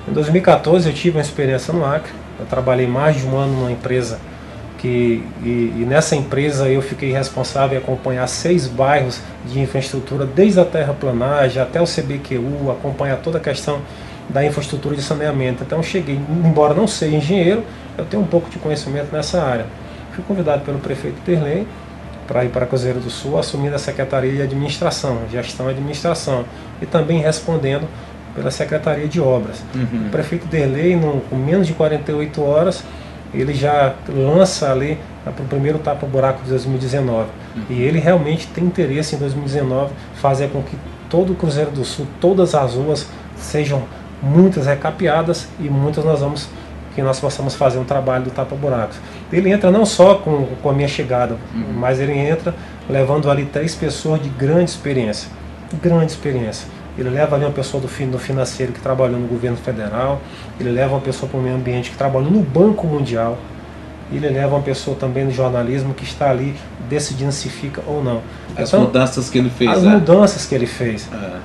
Em 0.08 0.14
2014 0.14 0.88
eu 0.88 0.94
tive 0.94 1.18
uma 1.18 1.22
experiência 1.22 1.74
no 1.74 1.84
Acre. 1.84 2.12
Eu 2.40 2.46
trabalhei 2.46 2.86
mais 2.86 3.18
de 3.18 3.26
um 3.26 3.36
ano 3.36 3.54
numa 3.54 3.72
empresa 3.72 4.20
que 4.78 5.24
e, 5.44 5.74
e 5.76 5.86
nessa 5.88 6.16
empresa 6.16 6.70
eu 6.70 6.82
fiquei 6.82 7.12
responsável 7.12 7.78
em 7.78 7.82
acompanhar 7.82 8.28
seis 8.28 8.68
bairros 8.68 9.22
de 9.46 9.60
infraestrutura, 9.60 10.26
desde 10.26 10.60
a 10.60 10.66
terraplanagem 10.66 11.62
até 11.62 11.82
o 11.82 11.86
CBQU, 11.86 12.72
acompanhar 12.72 13.18
toda 13.18 13.38
a 13.38 13.42
questão 13.42 13.82
da 14.30 14.46
infraestrutura 14.46 14.96
de 14.96 15.02
saneamento. 15.02 15.64
Então 15.64 15.82
cheguei, 15.82 16.20
embora 16.44 16.74
não 16.74 16.88
seja 16.88 17.16
engenheiro, 17.16 17.64
eu 17.98 18.06
tenho 18.06 18.22
um 18.22 18.28
pouco 18.28 18.50
de 18.50 18.60
conhecimento 18.60 19.12
nessa 19.12 19.42
área 19.42 19.66
fui 20.18 20.24
convidado 20.28 20.64
pelo 20.66 20.80
prefeito 20.80 21.22
Terley 21.24 21.68
para 22.26 22.44
ir 22.44 22.50
para 22.50 22.66
Cruzeiro 22.66 23.00
do 23.00 23.10
Sul, 23.10 23.38
assumindo 23.38 23.76
a 23.76 23.80
Secretaria 23.80 24.34
de 24.34 24.42
Administração, 24.42 25.20
Gestão 25.32 25.68
e 25.68 25.70
Administração, 25.72 26.44
e 26.82 26.86
também 26.86 27.20
respondendo 27.20 27.88
pela 28.36 28.52
Secretaria 28.52 29.08
de 29.08 29.22
Obras. 29.22 29.64
Uhum. 29.74 30.08
O 30.08 30.10
prefeito 30.10 30.46
Derlei, 30.48 31.00
com 31.30 31.36
menos 31.36 31.68
de 31.68 31.74
48 31.74 32.44
horas, 32.44 32.84
ele 33.34 33.54
já 33.54 33.94
lança 34.08 34.72
ali 34.72 34.98
para 35.24 35.44
o 35.44 35.48
primeiro 35.48 35.80
tapa-buraco 35.80 36.44
de 36.44 36.50
2019. 36.50 37.28
Uhum. 37.56 37.64
E 37.70 37.82
ele 37.82 38.00
realmente 38.00 38.48
tem 38.48 38.64
interesse 38.64 39.16
em 39.16 39.20
2019 39.20 39.94
fazer 40.16 40.50
com 40.50 40.62
que 40.62 40.78
todo 41.10 41.34
o 41.34 41.36
Cruzeiro 41.36 41.72
do 41.72 41.84
Sul, 41.84 42.08
todas 42.20 42.56
as 42.56 42.76
ruas 42.76 43.08
sejam 43.36 43.84
muitas 44.22 44.66
recapeadas 44.66 45.48
e 45.60 45.70
muitas 45.70 46.04
nós 46.04 46.22
vamos 46.22 46.50
que 46.96 47.02
nós 47.04 47.20
possamos 47.20 47.54
fazer 47.54 47.78
um 47.78 47.84
trabalho 47.84 48.24
do 48.24 48.32
tapa-buracos. 48.32 48.98
Ele 49.32 49.52
entra 49.52 49.70
não 49.70 49.86
só 49.86 50.16
com, 50.16 50.48
com 50.64 50.70
a 50.72 50.74
minha 50.74 50.88
chegada, 50.88 51.36
uhum. 51.54 51.74
mas 51.76 52.00
ele 52.00 52.14
entra 52.14 52.56
levando 52.90 53.30
ali 53.30 53.46
três 53.46 53.76
pessoas 53.76 54.20
de 54.20 54.30
grande 54.30 54.72
experiência. 54.72 55.30
Grande 55.80 56.12
experiência. 56.12 56.68
Ele 56.98 57.10
leva 57.10 57.36
ali 57.36 57.46
uma 57.46 57.52
pessoa 57.52 57.82
do, 57.82 57.88
do 57.88 58.20
financeiro 58.20 58.72
que 58.72 58.80
trabalhou 58.80 59.20
no 59.20 59.28
governo 59.28 59.58
federal, 59.58 60.20
ele 60.60 60.72
leva 60.72 60.96
uma 60.96 61.02
pessoa 61.02 61.30
para 61.30 61.40
o 61.40 61.44
meio 61.44 61.56
ambiente 61.56 61.92
que 61.92 61.98
trabalhou 61.98 62.32
no 62.32 62.42
Banco 62.42 62.88
Mundial, 62.88 63.38
ele 64.12 64.28
leva 64.30 64.56
uma 64.56 64.62
pessoa 64.62 64.96
também 64.96 65.26
no 65.26 65.32
jornalismo 65.32 65.94
que 65.94 66.04
está 66.04 66.30
ali 66.30 66.56
decidindo 66.90 67.32
se 67.32 67.50
fica 67.50 67.82
ou 67.86 68.04
não. 68.04 68.22
As 68.56 68.70
então, 68.70 68.82
mudanças 68.82 69.30
que 69.30 69.38
ele 69.38 69.50
fez. 69.50 69.70
As 69.70 69.84
é. 69.84 69.88
mudanças 69.90 70.46
que 70.46 70.56
ele 70.56 70.66
fez. 70.66 71.08
É. 71.12 71.38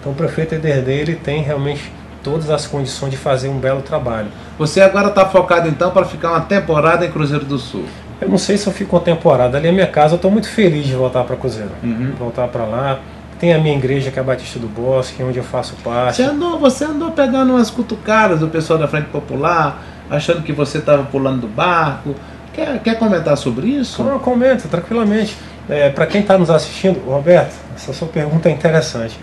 Então 0.00 0.12
o 0.12 0.14
prefeito 0.14 0.54
Ederday 0.54 1.00
ele 1.00 1.14
tem 1.14 1.42
realmente 1.42 1.92
todas 2.22 2.50
as 2.50 2.66
condições 2.66 3.10
de 3.10 3.16
fazer 3.16 3.48
um 3.48 3.58
belo 3.58 3.82
trabalho. 3.82 4.28
Você 4.58 4.80
agora 4.80 5.08
está 5.08 5.26
focado 5.26 5.68
então 5.68 5.90
para 5.90 6.04
ficar 6.04 6.30
uma 6.30 6.40
temporada 6.40 7.04
em 7.04 7.10
Cruzeiro 7.10 7.44
do 7.44 7.58
Sul? 7.58 7.84
Eu 8.20 8.28
não 8.28 8.38
sei 8.38 8.56
se 8.56 8.66
eu 8.66 8.72
fico 8.72 8.96
uma 8.96 9.02
temporada 9.02 9.58
ali 9.58 9.68
é 9.68 9.72
minha 9.72 9.86
casa, 9.86 10.14
eu 10.14 10.16
estou 10.16 10.30
muito 10.30 10.48
feliz 10.48 10.86
de 10.86 10.94
voltar 10.94 11.22
para 11.24 11.36
Cruzeiro, 11.36 11.70
uhum. 11.84 12.12
voltar 12.18 12.48
para 12.48 12.64
lá. 12.64 12.98
Tem 13.38 13.52
a 13.52 13.58
minha 13.58 13.76
igreja 13.76 14.10
que 14.10 14.18
é 14.18 14.22
a 14.22 14.24
Batista 14.24 14.58
do 14.58 14.66
Bosque, 14.66 15.22
onde 15.22 15.38
eu 15.38 15.44
faço 15.44 15.74
parte. 15.84 16.16
Você 16.16 16.22
andou, 16.22 16.58
você 16.58 16.84
andou 16.84 17.10
pegando 17.10 17.52
umas 17.52 17.70
cutucadas 17.70 18.40
do 18.40 18.48
pessoal 18.48 18.78
da 18.78 18.88
Frente 18.88 19.08
Popular, 19.08 19.82
achando 20.10 20.42
que 20.42 20.52
você 20.52 20.78
estava 20.78 21.02
pulando 21.04 21.42
do 21.42 21.48
barco. 21.48 22.14
Quer, 22.54 22.78
quer 22.80 22.98
comentar 22.98 23.36
sobre 23.36 23.66
isso? 23.66 24.02
Não, 24.02 24.18
comenta, 24.18 24.66
tranquilamente. 24.68 25.36
É, 25.68 25.90
para 25.90 26.06
quem 26.06 26.22
está 26.22 26.38
nos 26.38 26.48
assistindo, 26.48 26.98
Roberto, 27.04 27.54
essa 27.74 27.92
sua 27.92 28.08
pergunta 28.08 28.48
é 28.48 28.52
interessante. 28.52 29.18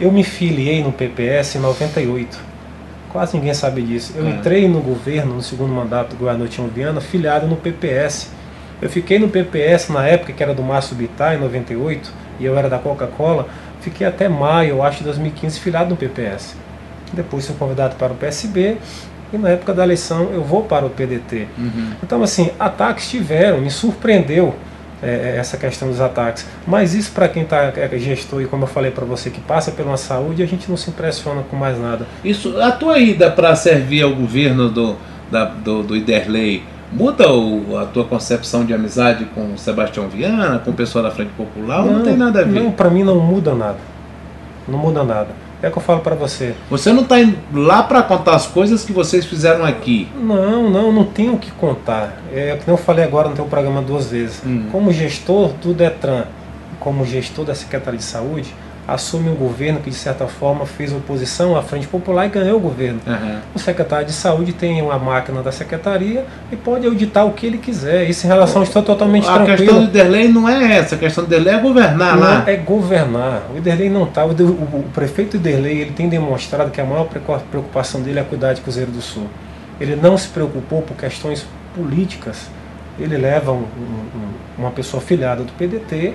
Eu 0.00 0.12
me 0.12 0.22
filiei 0.22 0.84
no 0.84 0.92
PPS 0.92 1.56
em 1.56 1.58
98. 1.58 2.38
Quase 3.10 3.36
ninguém 3.36 3.54
sabe 3.54 3.82
disso. 3.82 4.12
Eu 4.14 4.26
é. 4.26 4.30
entrei 4.30 4.68
no 4.68 4.80
governo, 4.80 5.34
no 5.34 5.42
segundo 5.42 5.72
mandato 5.72 6.10
do 6.10 6.16
governador 6.16 6.48
Tião 6.48 6.68
Viana, 6.68 7.00
filiado 7.00 7.46
no 7.46 7.56
PPS. 7.56 8.30
Eu 8.80 8.90
fiquei 8.90 9.18
no 9.18 9.28
PPS 9.28 9.88
na 9.88 10.06
época 10.06 10.32
que 10.32 10.42
era 10.42 10.54
do 10.54 10.62
Márcio 10.62 10.94
Bittar, 10.94 11.34
em 11.34 11.38
98, 11.40 12.12
e 12.38 12.44
eu 12.44 12.56
era 12.56 12.68
da 12.68 12.78
Coca-Cola. 12.78 13.46
Fiquei 13.80 14.06
até 14.06 14.28
maio, 14.28 14.70
eu 14.70 14.82
acho, 14.82 14.98
de 14.98 15.04
2015, 15.04 15.60
filiado 15.60 15.90
no 15.90 15.96
PPS. 15.96 16.56
Depois 17.12 17.46
fui 17.46 17.56
convidado 17.56 17.96
para 17.96 18.12
o 18.12 18.16
PSB 18.16 18.78
e 19.32 19.38
na 19.38 19.50
época 19.50 19.72
da 19.72 19.84
eleição 19.84 20.30
eu 20.32 20.42
vou 20.42 20.64
para 20.64 20.86
o 20.86 20.90
PDT. 20.90 21.48
Uhum. 21.58 21.92
Então, 22.02 22.22
assim, 22.22 22.50
ataques 22.58 23.08
tiveram, 23.10 23.60
me 23.60 23.70
surpreendeu 23.70 24.54
é, 25.02 25.34
é, 25.34 25.36
essa 25.38 25.56
questão 25.56 25.88
dos 25.88 26.00
ataques. 26.00 26.46
Mas 26.66 26.94
isso 26.94 27.12
para 27.12 27.28
quem 27.28 27.42
está 27.42 27.72
é, 27.76 27.98
gestor 27.98 28.42
e 28.42 28.46
como 28.46 28.64
eu 28.64 28.68
falei 28.68 28.90
para 28.90 29.04
você 29.04 29.30
que 29.30 29.40
passa 29.40 29.70
pela 29.70 29.96
saúde, 29.96 30.42
a 30.42 30.46
gente 30.46 30.68
não 30.68 30.76
se 30.76 30.90
impressiona 30.90 31.42
com 31.42 31.56
mais 31.56 31.78
nada. 31.78 32.06
Isso, 32.24 32.60
a 32.60 32.72
tua 32.72 32.98
ida 32.98 33.30
para 33.30 33.54
servir 33.54 34.02
ao 34.02 34.14
governo 34.14 34.70
do, 34.70 34.96
da, 35.30 35.44
do, 35.44 35.82
do 35.82 35.96
Iderley 35.96 36.64
muda 36.92 37.32
o, 37.32 37.78
a 37.78 37.86
tua 37.86 38.04
concepção 38.04 38.64
de 38.64 38.72
amizade 38.72 39.24
com 39.34 39.54
o 39.54 39.58
Sebastião 39.58 40.08
Viana, 40.08 40.58
com 40.58 40.70
o 40.70 40.74
pessoal 40.74 41.04
da 41.04 41.10
Frente 41.10 41.30
Popular? 41.36 41.84
Não, 41.84 41.94
não 41.94 42.04
tem 42.04 42.16
nada 42.16 42.40
a 42.40 42.44
ver. 42.44 42.60
Não, 42.62 42.70
para 42.70 42.90
mim 42.90 43.02
não 43.02 43.18
muda 43.18 43.54
nada. 43.54 43.78
Não 44.68 44.78
muda 44.78 45.04
nada. 45.04 45.28
É 45.62 45.70
que 45.70 45.78
eu 45.78 45.82
falo 45.82 46.00
para 46.00 46.14
você. 46.14 46.54
Você 46.70 46.92
não 46.92 47.02
está 47.02 47.18
indo 47.18 47.36
lá 47.54 47.82
para 47.82 48.02
contar 48.02 48.34
as 48.34 48.46
coisas 48.46 48.84
que 48.84 48.92
vocês 48.92 49.24
fizeram 49.24 49.64
aqui. 49.64 50.08
Não, 50.14 50.68
não, 50.68 50.92
não 50.92 51.04
tenho 51.04 51.34
o 51.34 51.38
que 51.38 51.50
contar. 51.52 52.20
É 52.32 52.58
que 52.62 52.70
eu 52.70 52.76
falei 52.76 53.04
agora 53.04 53.28
no 53.28 53.34
teu 53.34 53.46
programa 53.46 53.80
duas 53.80 54.10
vezes. 54.10 54.42
Hum. 54.44 54.66
Como 54.70 54.92
gestor 54.92 55.52
do 55.62 55.72
Detran, 55.72 56.24
como 56.78 57.06
gestor 57.06 57.46
da 57.46 57.54
Secretaria 57.54 57.98
de 57.98 58.04
Saúde, 58.04 58.54
assume 58.86 59.28
um 59.28 59.34
governo 59.34 59.80
que, 59.80 59.90
de 59.90 59.96
certa 59.96 60.26
forma, 60.26 60.64
fez 60.64 60.92
oposição 60.92 61.56
à 61.56 61.62
Frente 61.62 61.88
Popular 61.88 62.26
e 62.26 62.28
ganhou 62.28 62.56
o 62.56 62.60
governo. 62.60 63.00
Uhum. 63.06 63.38
O 63.54 63.58
secretário 63.58 64.06
de 64.06 64.12
Saúde 64.12 64.52
tem 64.52 64.80
uma 64.80 64.98
máquina 64.98 65.42
da 65.42 65.50
secretaria 65.50 66.24
e 66.52 66.56
pode 66.56 66.86
auditar 66.86 67.26
o 67.26 67.32
que 67.32 67.46
ele 67.46 67.58
quiser. 67.58 68.08
Isso 68.08 68.26
em 68.26 68.28
relação 68.28 68.62
estou 68.62 68.82
totalmente 68.82 69.28
a 69.28 69.34
tranquilo. 69.34 69.52
A 69.52 69.56
questão 69.56 69.78
do 69.80 69.84
Iderlei 69.88 70.28
não 70.28 70.48
é 70.48 70.76
essa, 70.76 70.94
a 70.94 70.98
questão 70.98 71.24
do 71.24 71.26
Iderlei 71.26 71.54
é 71.54 71.58
governar 71.58 72.16
não 72.16 72.22
lá. 72.22 72.44
É 72.46 72.56
governar. 72.56 73.42
O 73.52 73.58
Iderlei 73.58 73.90
não 73.90 74.04
está. 74.04 74.24
O, 74.24 74.30
o, 74.30 74.32
o, 74.32 74.90
prefeito 74.94 75.36
Iderlei 75.36 75.80
ele 75.80 75.90
tem 75.90 76.08
demonstrado 76.08 76.70
que 76.70 76.80
a 76.80 76.84
maior 76.84 77.08
preocupação 77.50 78.00
dele 78.00 78.20
é 78.20 78.22
cuidar 78.22 78.52
de 78.52 78.60
Cruzeiro 78.60 78.92
do 78.92 79.02
Sul. 79.02 79.26
Ele 79.80 79.96
não 79.96 80.16
se 80.16 80.28
preocupou 80.28 80.82
por 80.82 80.96
questões 80.96 81.44
políticas. 81.74 82.48
Ele 82.98 83.16
leva 83.16 83.52
um, 83.52 83.56
um, 83.56 84.30
uma 84.56 84.70
pessoa 84.70 85.02
filiada 85.02 85.42
do 85.42 85.52
PDT 85.52 86.14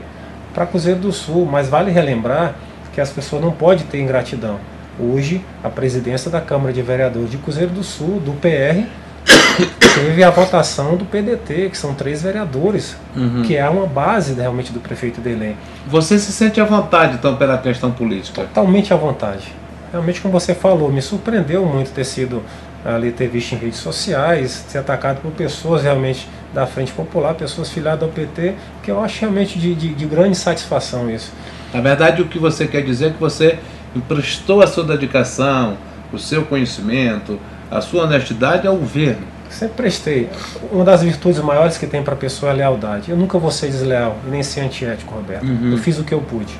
para 0.54 0.66
Cruzeiro 0.66 1.00
do 1.00 1.12
Sul, 1.12 1.46
mas 1.46 1.70
vale 1.70 1.92
relembrar 1.92 2.56
que 2.94 3.02
as 3.02 3.10
pessoas 3.10 3.42
não 3.42 3.52
podem 3.52 3.86
ter 3.86 4.00
ingratidão. 4.00 4.60
Hoje, 5.00 5.44
a 5.64 5.70
presidência 5.70 6.30
da 6.30 6.42
Câmara 6.42 6.74
de 6.74 6.82
Vereadores 6.82 7.32
de 7.32 7.38
Cruzeiro 7.38 7.72
do 7.72 7.84
Sul, 7.84 8.20
do 8.20 8.34
PR, 8.34 8.86
teve 9.96 10.24
a 10.24 10.30
votação 10.30 10.96
do 10.96 11.06
PDT, 11.06 11.70
que 11.70 11.78
são 11.78 11.94
três 11.94 12.22
vereadores, 12.22 12.96
uhum. 13.16 13.44
que 13.44 13.56
é 13.56 13.68
uma 13.70 13.88
base 13.88 14.34
realmente 14.34 14.72
do 14.72 14.80
prefeito 14.80 15.22
Delém. 15.22 15.56
Você 15.88 16.20
se 16.20 16.32
sente 16.32 16.60
à 16.60 16.66
vontade, 16.66 17.16
então, 17.16 17.36
pela 17.36 17.58
questão 17.58 17.92
política? 17.92 18.44
Totalmente 18.44 18.94
à 18.94 18.98
vontade. 18.98 19.54
Realmente, 19.92 20.22
como 20.22 20.32
você 20.32 20.54
falou, 20.54 20.92
me 20.92 21.02
surpreendeu 21.02 21.66
muito 21.66 21.92
ter 21.92 22.06
sido 22.06 22.42
ali, 22.84 23.12
ter 23.12 23.28
visto 23.28 23.54
em 23.54 23.58
redes 23.58 23.80
sociais, 23.80 24.66
ser 24.68 24.80
atacado 24.80 25.22
por 25.22 25.32
pessoas 25.32 25.84
realmente 25.84 26.28
da 26.54 26.66
Frente 26.66 26.92
Popular, 26.92 27.34
pessoas 27.34 27.70
filiadas 27.70 28.04
ao 28.04 28.10
PT, 28.10 28.56
que 28.84 28.92
eu 28.92 29.02
acho 29.02 29.22
realmente 29.22 29.58
de, 29.58 29.74
de, 29.74 29.94
de 29.94 30.06
grande 30.06 30.36
satisfação 30.36 31.10
isso. 31.10 31.32
Na 31.74 31.80
verdade, 31.80 32.22
o 32.22 32.28
que 32.28 32.38
você 32.38 32.68
quer 32.68 32.84
dizer 32.84 33.08
é 33.08 33.10
que 33.12 33.20
você 33.20 33.60
emprestou 33.96 34.62
a 34.62 34.68
sua 34.68 34.84
dedicação, 34.84 35.78
o 36.12 36.20
seu 36.20 36.44
conhecimento, 36.44 37.40
a 37.70 37.80
sua 37.80 38.04
honestidade 38.04 38.68
ao 38.68 38.76
governo. 38.76 39.26
Sempre 39.50 39.76
prestei. 39.76 40.30
Uma 40.72 40.84
das 40.84 41.04
virtudes 41.04 41.42
maiores 41.42 41.78
que 41.78 41.86
tem 41.86 42.02
para 42.02 42.14
a 42.14 42.18
pessoa 42.18 42.52
é 42.52 42.54
a 42.54 42.56
lealdade. 42.56 43.12
Eu 43.12 43.18
nunca 43.18 43.38
vou 43.38 43.52
ser 43.52 43.68
desleal 43.68 44.18
e 44.26 44.30
nem 44.30 44.44
ser 44.44 44.62
antiético, 44.62 45.14
Roberto. 45.14 45.46
Uhum. 45.46 45.72
Eu 45.72 45.78
fiz 45.78 46.00
o 46.00 46.04
que 46.04 46.14
eu 46.14 46.22
pude. 46.22 46.58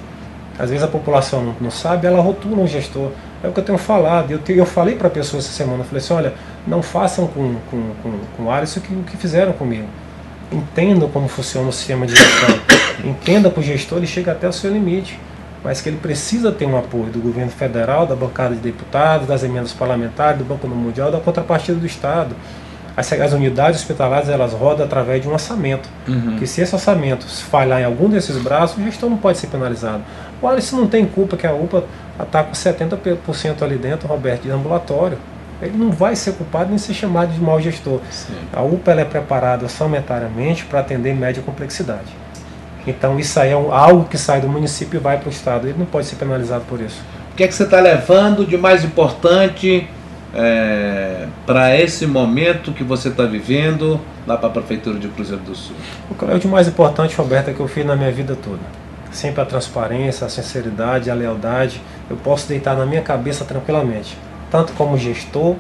Às 0.60 0.70
vezes 0.70 0.84
a 0.84 0.88
população 0.88 1.44
não, 1.44 1.56
não 1.60 1.72
sabe, 1.72 2.08
ela 2.08 2.22
rotula 2.22 2.62
um 2.62 2.68
gestor. 2.68 3.12
É 3.44 3.48
o 3.48 3.52
que 3.52 3.60
eu 3.60 3.64
tenho 3.64 3.78
falado. 3.78 4.32
Eu, 4.32 4.40
te, 4.40 4.54
eu 4.54 4.66
falei 4.66 4.96
para 4.96 5.10
pessoas 5.10 5.46
essa 5.46 5.54
semana, 5.54 5.80
eu 5.80 5.86
falei 5.86 6.04
assim, 6.04 6.14
olha, 6.14 6.34
não 6.68 6.84
façam 6.84 7.28
com, 7.28 7.56
com, 7.70 7.82
com, 8.04 8.20
com 8.38 8.44
o 8.44 8.52
Alisson 8.52 8.80
o 8.80 8.84
que, 8.84 8.94
o 8.94 9.04
que 9.04 9.18
fizeram 9.18 9.54
comigo. 9.54 9.88
Entendam 10.52 11.10
como 11.10 11.28
funciona 11.28 11.70
o 11.70 11.74
sistema 11.74 12.06
de 12.06 12.16
gestão. 12.16 12.60
Entenda 13.04 13.50
para 13.50 13.60
o 13.60 13.64
gestor, 13.64 13.98
ele 13.98 14.08
chega 14.08 14.32
até 14.32 14.48
o 14.48 14.54
seu 14.54 14.72
limite. 14.72 15.18
Mas 15.64 15.80
que 15.80 15.90
ele 15.90 15.98
precisa 15.98 16.52
ter 16.52 16.66
um 16.66 16.78
apoio 16.78 17.06
do 17.06 17.20
governo 17.20 17.52
federal, 17.52 18.08
da 18.08 18.16
bancada 18.16 18.56
de 18.56 18.62
deputados, 18.62 19.28
das 19.28 19.44
emendas 19.44 19.72
parlamentares, 19.72 20.40
do 20.40 20.44
Banco 20.44 20.68
Mundial, 20.68 21.12
da 21.12 21.20
contrapartida 21.20 21.78
do 21.78 21.86
Estado. 21.86 22.36
As, 22.96 23.12
as 23.14 23.34
unidades 23.34 23.80
hospitalares 23.80 24.30
elas 24.30 24.54
rodam 24.54 24.86
através 24.86 25.22
de 25.22 25.28
um 25.28 25.34
orçamento. 25.34 25.90
Uhum. 26.08 26.38
Que 26.38 26.46
se 26.46 26.62
esse 26.62 26.74
orçamento 26.74 27.26
falhar 27.26 27.82
em 27.82 27.86
algum 27.86 28.10
desses 28.10 28.38
braços, 28.38 28.78
o 28.78 28.84
gestor 28.84 29.10
não 29.10 29.18
pode 29.18 29.38
ser 29.38 29.48
penalizado. 29.48 30.04
O 30.42 30.48
Alisson 30.48 30.78
não 30.78 30.88
tem 30.88 31.06
culpa 31.06 31.38
que 31.38 31.48
a 31.48 31.54
UPA 31.54 31.86
está 32.22 32.44
com 32.44 32.52
70% 32.52 33.62
ali 33.62 33.78
dentro, 33.78 34.08
Roberto, 34.08 34.44
de 34.44 34.52
ambulatório. 34.52 35.18
Ele 35.62 35.78
não 35.78 35.92
vai 35.92 36.16
ser 36.16 36.34
culpado 36.34 36.70
nem 36.70 36.78
ser 36.78 36.94
chamado 36.94 37.32
de 37.32 37.40
mau 37.40 37.62
gestor. 37.62 38.00
Sim. 38.10 38.34
A 38.52 38.62
UPA 38.62 38.94
é 38.94 39.06
preparada 39.06 39.64
orçamentariamente 39.64 40.66
para 40.66 40.80
atender 40.80 41.14
média 41.14 41.42
complexidade. 41.44 42.22
Então 42.86 43.20
isso 43.20 43.40
aí 43.40 43.52
é 43.52 43.58
um, 43.58 43.72
algo 43.72 44.06
que 44.06 44.18
sai 44.18 44.42
do 44.42 44.48
município 44.48 44.98
e 44.98 45.00
vai 45.00 45.18
para 45.18 45.30
o 45.30 45.32
Estado. 45.32 45.68
Ele 45.68 45.78
não 45.78 45.86
pode 45.86 46.08
ser 46.08 46.16
penalizado 46.16 46.66
por 46.68 46.82
isso. 46.82 47.02
O 47.32 47.36
que 47.36 47.44
é 47.44 47.48
que 47.48 47.54
você 47.54 47.64
está 47.64 47.80
levando 47.80 48.46
de 48.46 48.58
mais 48.58 48.84
importante 48.84 49.88
é, 50.34 51.28
para 51.46 51.78
esse 51.78 52.08
momento 52.08 52.72
que 52.72 52.84
você 52.84 53.10
está 53.10 53.26
vivendo 53.26 54.00
lá 54.26 54.38
para 54.38 54.48
a 54.48 54.52
Prefeitura 54.52 54.98
de 54.98 55.08
Cruzeiro 55.10 55.44
do 55.44 55.56
Sul? 55.56 55.76
O 56.10 56.16
que 56.16 56.26
é 56.26 56.38
de 56.38 56.48
mais 56.48 56.68
importante, 56.68 57.16
Roberto, 57.16 57.50
é 57.50 57.54
que 57.54 57.60
eu 57.60 57.68
fiz 57.68 57.86
na 57.86 57.96
minha 57.96 58.12
vida 58.12 58.36
toda. 58.36 58.60
Sempre 59.12 59.42
a 59.42 59.46
transparência, 59.46 60.26
a 60.26 60.30
sinceridade, 60.30 61.12
a 61.12 61.14
lealdade. 61.14 61.82
Eu 62.10 62.16
posso 62.18 62.48
deitar 62.48 62.76
na 62.78 62.86
minha 62.86 63.02
cabeça 63.02 63.44
tranquilamente, 63.44 64.18
tanto 64.50 64.72
como 64.74 64.98
gestor, 64.98 65.56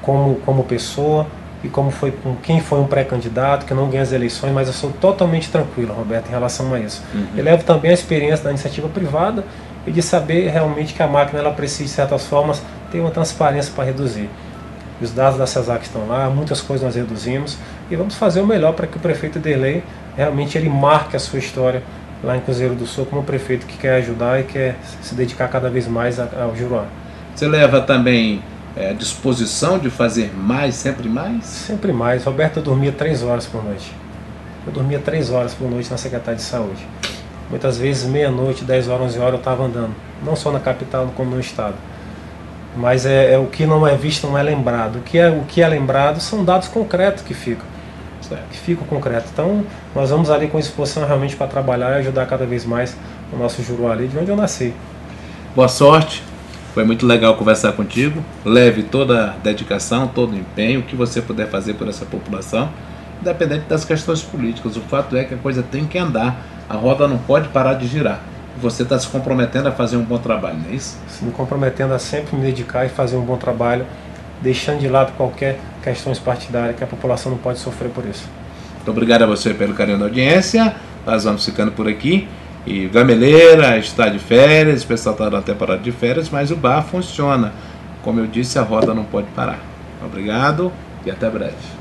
como, 0.00 0.36
como 0.36 0.64
pessoa 0.64 1.26
e 1.62 1.68
como 1.68 1.90
foi 1.90 2.12
com 2.12 2.36
quem 2.36 2.60
foi 2.60 2.80
um 2.80 2.86
pré-candidato 2.86 3.66
que 3.66 3.74
não 3.74 3.88
ganha 3.90 4.02
as 4.02 4.12
eleições, 4.12 4.52
mas 4.52 4.68
eu 4.68 4.72
sou 4.72 4.90
totalmente 4.92 5.50
tranquilo, 5.50 5.92
Roberto, 5.92 6.28
em 6.28 6.30
relação 6.30 6.72
a 6.72 6.80
isso. 6.80 7.02
Uhum. 7.12 7.26
Eu 7.36 7.44
levo 7.44 7.64
também 7.64 7.90
a 7.90 7.94
experiência 7.94 8.44
da 8.44 8.50
iniciativa 8.50 8.88
privada 8.88 9.44
e 9.86 9.90
de 9.90 10.00
saber 10.00 10.48
realmente 10.48 10.94
que 10.94 11.02
a 11.02 11.06
máquina 11.06 11.40
ela 11.40 11.50
precisa 11.50 11.84
de 11.84 11.90
certas 11.90 12.26
formas 12.26 12.62
ter 12.90 13.00
uma 13.00 13.10
transparência 13.10 13.72
para 13.74 13.84
reduzir. 13.84 14.28
Os 15.00 15.12
dados 15.12 15.38
da 15.38 15.46
CESAC 15.46 15.84
estão 15.84 16.08
lá, 16.08 16.28
muitas 16.28 16.60
coisas 16.60 16.84
nós 16.84 16.96
reduzimos 16.96 17.56
e 17.90 17.94
vamos 17.94 18.16
fazer 18.16 18.40
o 18.40 18.46
melhor 18.46 18.72
para 18.72 18.86
que 18.86 18.96
o 18.96 19.00
prefeito 19.00 19.38
Derlei 19.38 19.84
realmente 20.16 20.58
ele 20.58 20.68
marque 20.68 21.16
a 21.16 21.20
sua 21.20 21.38
história 21.38 21.82
lá 22.22 22.36
em 22.36 22.40
Cruzeiro 22.40 22.74
do 22.74 22.86
Sul 22.86 23.06
como 23.06 23.22
prefeito 23.22 23.64
que 23.64 23.78
quer 23.78 23.94
ajudar 23.96 24.40
e 24.40 24.42
quer 24.42 24.76
se 25.00 25.14
dedicar 25.14 25.48
cada 25.48 25.70
vez 25.70 25.86
mais 25.86 26.18
ao 26.18 26.56
Juruá. 26.56 26.86
Você 27.34 27.46
leva 27.46 27.80
também 27.80 28.42
é, 28.76 28.90
a 28.90 28.92
disposição 28.92 29.78
de 29.78 29.88
fazer 29.88 30.32
mais, 30.36 30.74
sempre 30.74 31.08
mais? 31.08 31.44
Sempre 31.44 31.92
mais. 31.92 32.24
Roberto 32.24 32.60
dormia 32.60 32.90
três 32.90 33.22
horas 33.22 33.46
por 33.46 33.62
noite. 33.62 33.92
Eu 34.66 34.72
dormia 34.72 34.98
três 34.98 35.30
horas 35.30 35.54
por 35.54 35.70
noite 35.70 35.88
na 35.90 35.96
Secretaria 35.96 36.36
de 36.36 36.42
Saúde. 36.42 36.84
Muitas 37.48 37.78
vezes, 37.78 38.06
meia-noite, 38.06 38.62
10 38.64 38.88
horas, 38.88 39.06
11 39.06 39.18
horas 39.18 39.32
eu 39.32 39.38
estava 39.38 39.64
andando. 39.64 39.94
Não 40.22 40.36
só 40.36 40.52
na 40.52 40.60
capital, 40.60 41.10
como 41.16 41.30
no 41.30 41.40
estado. 41.40 41.74
Mas 42.76 43.06
é, 43.06 43.34
é, 43.34 43.38
o 43.38 43.46
que 43.46 43.66
não 43.66 43.86
é 43.86 43.96
visto 43.96 44.26
não 44.26 44.36
é 44.36 44.42
lembrado. 44.42 44.96
O 44.96 45.00
que 45.00 45.18
é, 45.18 45.30
o 45.30 45.44
que 45.44 45.62
é 45.62 45.68
lembrado 45.68 46.20
são 46.20 46.44
dados 46.44 46.68
concretos 46.68 47.22
que 47.22 47.34
ficam. 47.34 47.66
Que 48.50 48.58
ficam 48.58 48.86
concretos. 48.86 49.30
Então, 49.32 49.64
nós 49.94 50.10
vamos 50.10 50.30
ali 50.30 50.48
com 50.48 50.58
disposição 50.58 51.06
realmente 51.06 51.34
para 51.34 51.46
trabalhar 51.46 51.92
e 51.92 52.00
ajudar 52.00 52.26
cada 52.26 52.44
vez 52.44 52.64
mais 52.64 52.94
o 53.32 53.36
nosso 53.36 53.62
Juruá 53.62 53.92
ali, 53.92 54.06
de 54.06 54.18
onde 54.18 54.30
eu 54.30 54.36
nasci. 54.36 54.74
Boa 55.56 55.68
sorte. 55.68 56.22
Foi 56.74 56.84
muito 56.84 57.06
legal 57.06 57.36
conversar 57.36 57.72
contigo. 57.72 58.22
Leve 58.44 58.82
toda 58.82 59.24
a 59.24 59.30
dedicação, 59.30 60.06
todo 60.06 60.32
o 60.32 60.36
empenho 60.36 60.82
que 60.82 60.94
você 60.94 61.22
puder 61.22 61.48
fazer 61.48 61.74
por 61.74 61.88
essa 61.88 62.04
população, 62.04 62.68
independente 63.20 63.64
das 63.66 63.84
questões 63.84 64.22
políticas. 64.22 64.76
O 64.76 64.80
fato 64.82 65.16
é 65.16 65.24
que 65.24 65.34
a 65.34 65.38
coisa 65.38 65.62
tem 65.62 65.86
que 65.86 65.96
andar. 65.96 66.36
A 66.68 66.74
roda 66.74 67.08
não 67.08 67.16
pode 67.16 67.48
parar 67.48 67.74
de 67.74 67.86
girar 67.86 68.20
você 68.60 68.82
está 68.82 68.98
se 68.98 69.06
comprometendo 69.08 69.68
a 69.68 69.72
fazer 69.72 69.96
um 69.96 70.02
bom 70.02 70.18
trabalho, 70.18 70.58
não 70.58 70.70
é 70.70 70.74
isso? 70.74 70.98
Se 71.08 71.24
me 71.24 71.32
comprometendo 71.32 71.94
a 71.94 71.98
sempre 71.98 72.36
me 72.36 72.42
dedicar 72.42 72.84
e 72.84 72.88
fazer 72.88 73.16
um 73.16 73.22
bom 73.22 73.36
trabalho, 73.36 73.86
deixando 74.40 74.80
de 74.80 74.88
lado 74.88 75.12
qualquer 75.16 75.58
questões 75.82 76.18
partidárias, 76.18 76.76
que 76.76 76.84
a 76.84 76.86
população 76.86 77.32
não 77.32 77.38
pode 77.38 77.58
sofrer 77.58 77.90
por 77.90 78.04
isso. 78.04 78.24
Muito 78.76 78.90
obrigado 78.90 79.22
a 79.22 79.26
você 79.26 79.54
pelo 79.54 79.74
carinho 79.74 79.98
da 79.98 80.06
audiência. 80.06 80.74
Nós 81.06 81.24
vamos 81.24 81.44
ficando 81.44 81.72
por 81.72 81.88
aqui. 81.88 82.28
E 82.66 82.86
Gameleira 82.88 83.78
está 83.78 84.08
de 84.08 84.18
férias, 84.18 84.82
o 84.82 84.86
pessoal 84.86 85.14
está 85.14 85.30
na 85.30 85.40
temporada 85.40 85.80
de 85.82 85.92
férias, 85.92 86.28
mas 86.28 86.50
o 86.50 86.56
bar 86.56 86.82
funciona. 86.82 87.52
Como 88.02 88.20
eu 88.20 88.26
disse, 88.26 88.58
a 88.58 88.62
roda 88.62 88.92
não 88.92 89.04
pode 89.04 89.26
parar. 89.28 89.58
Obrigado 90.04 90.72
e 91.04 91.10
até 91.10 91.28
breve. 91.30 91.77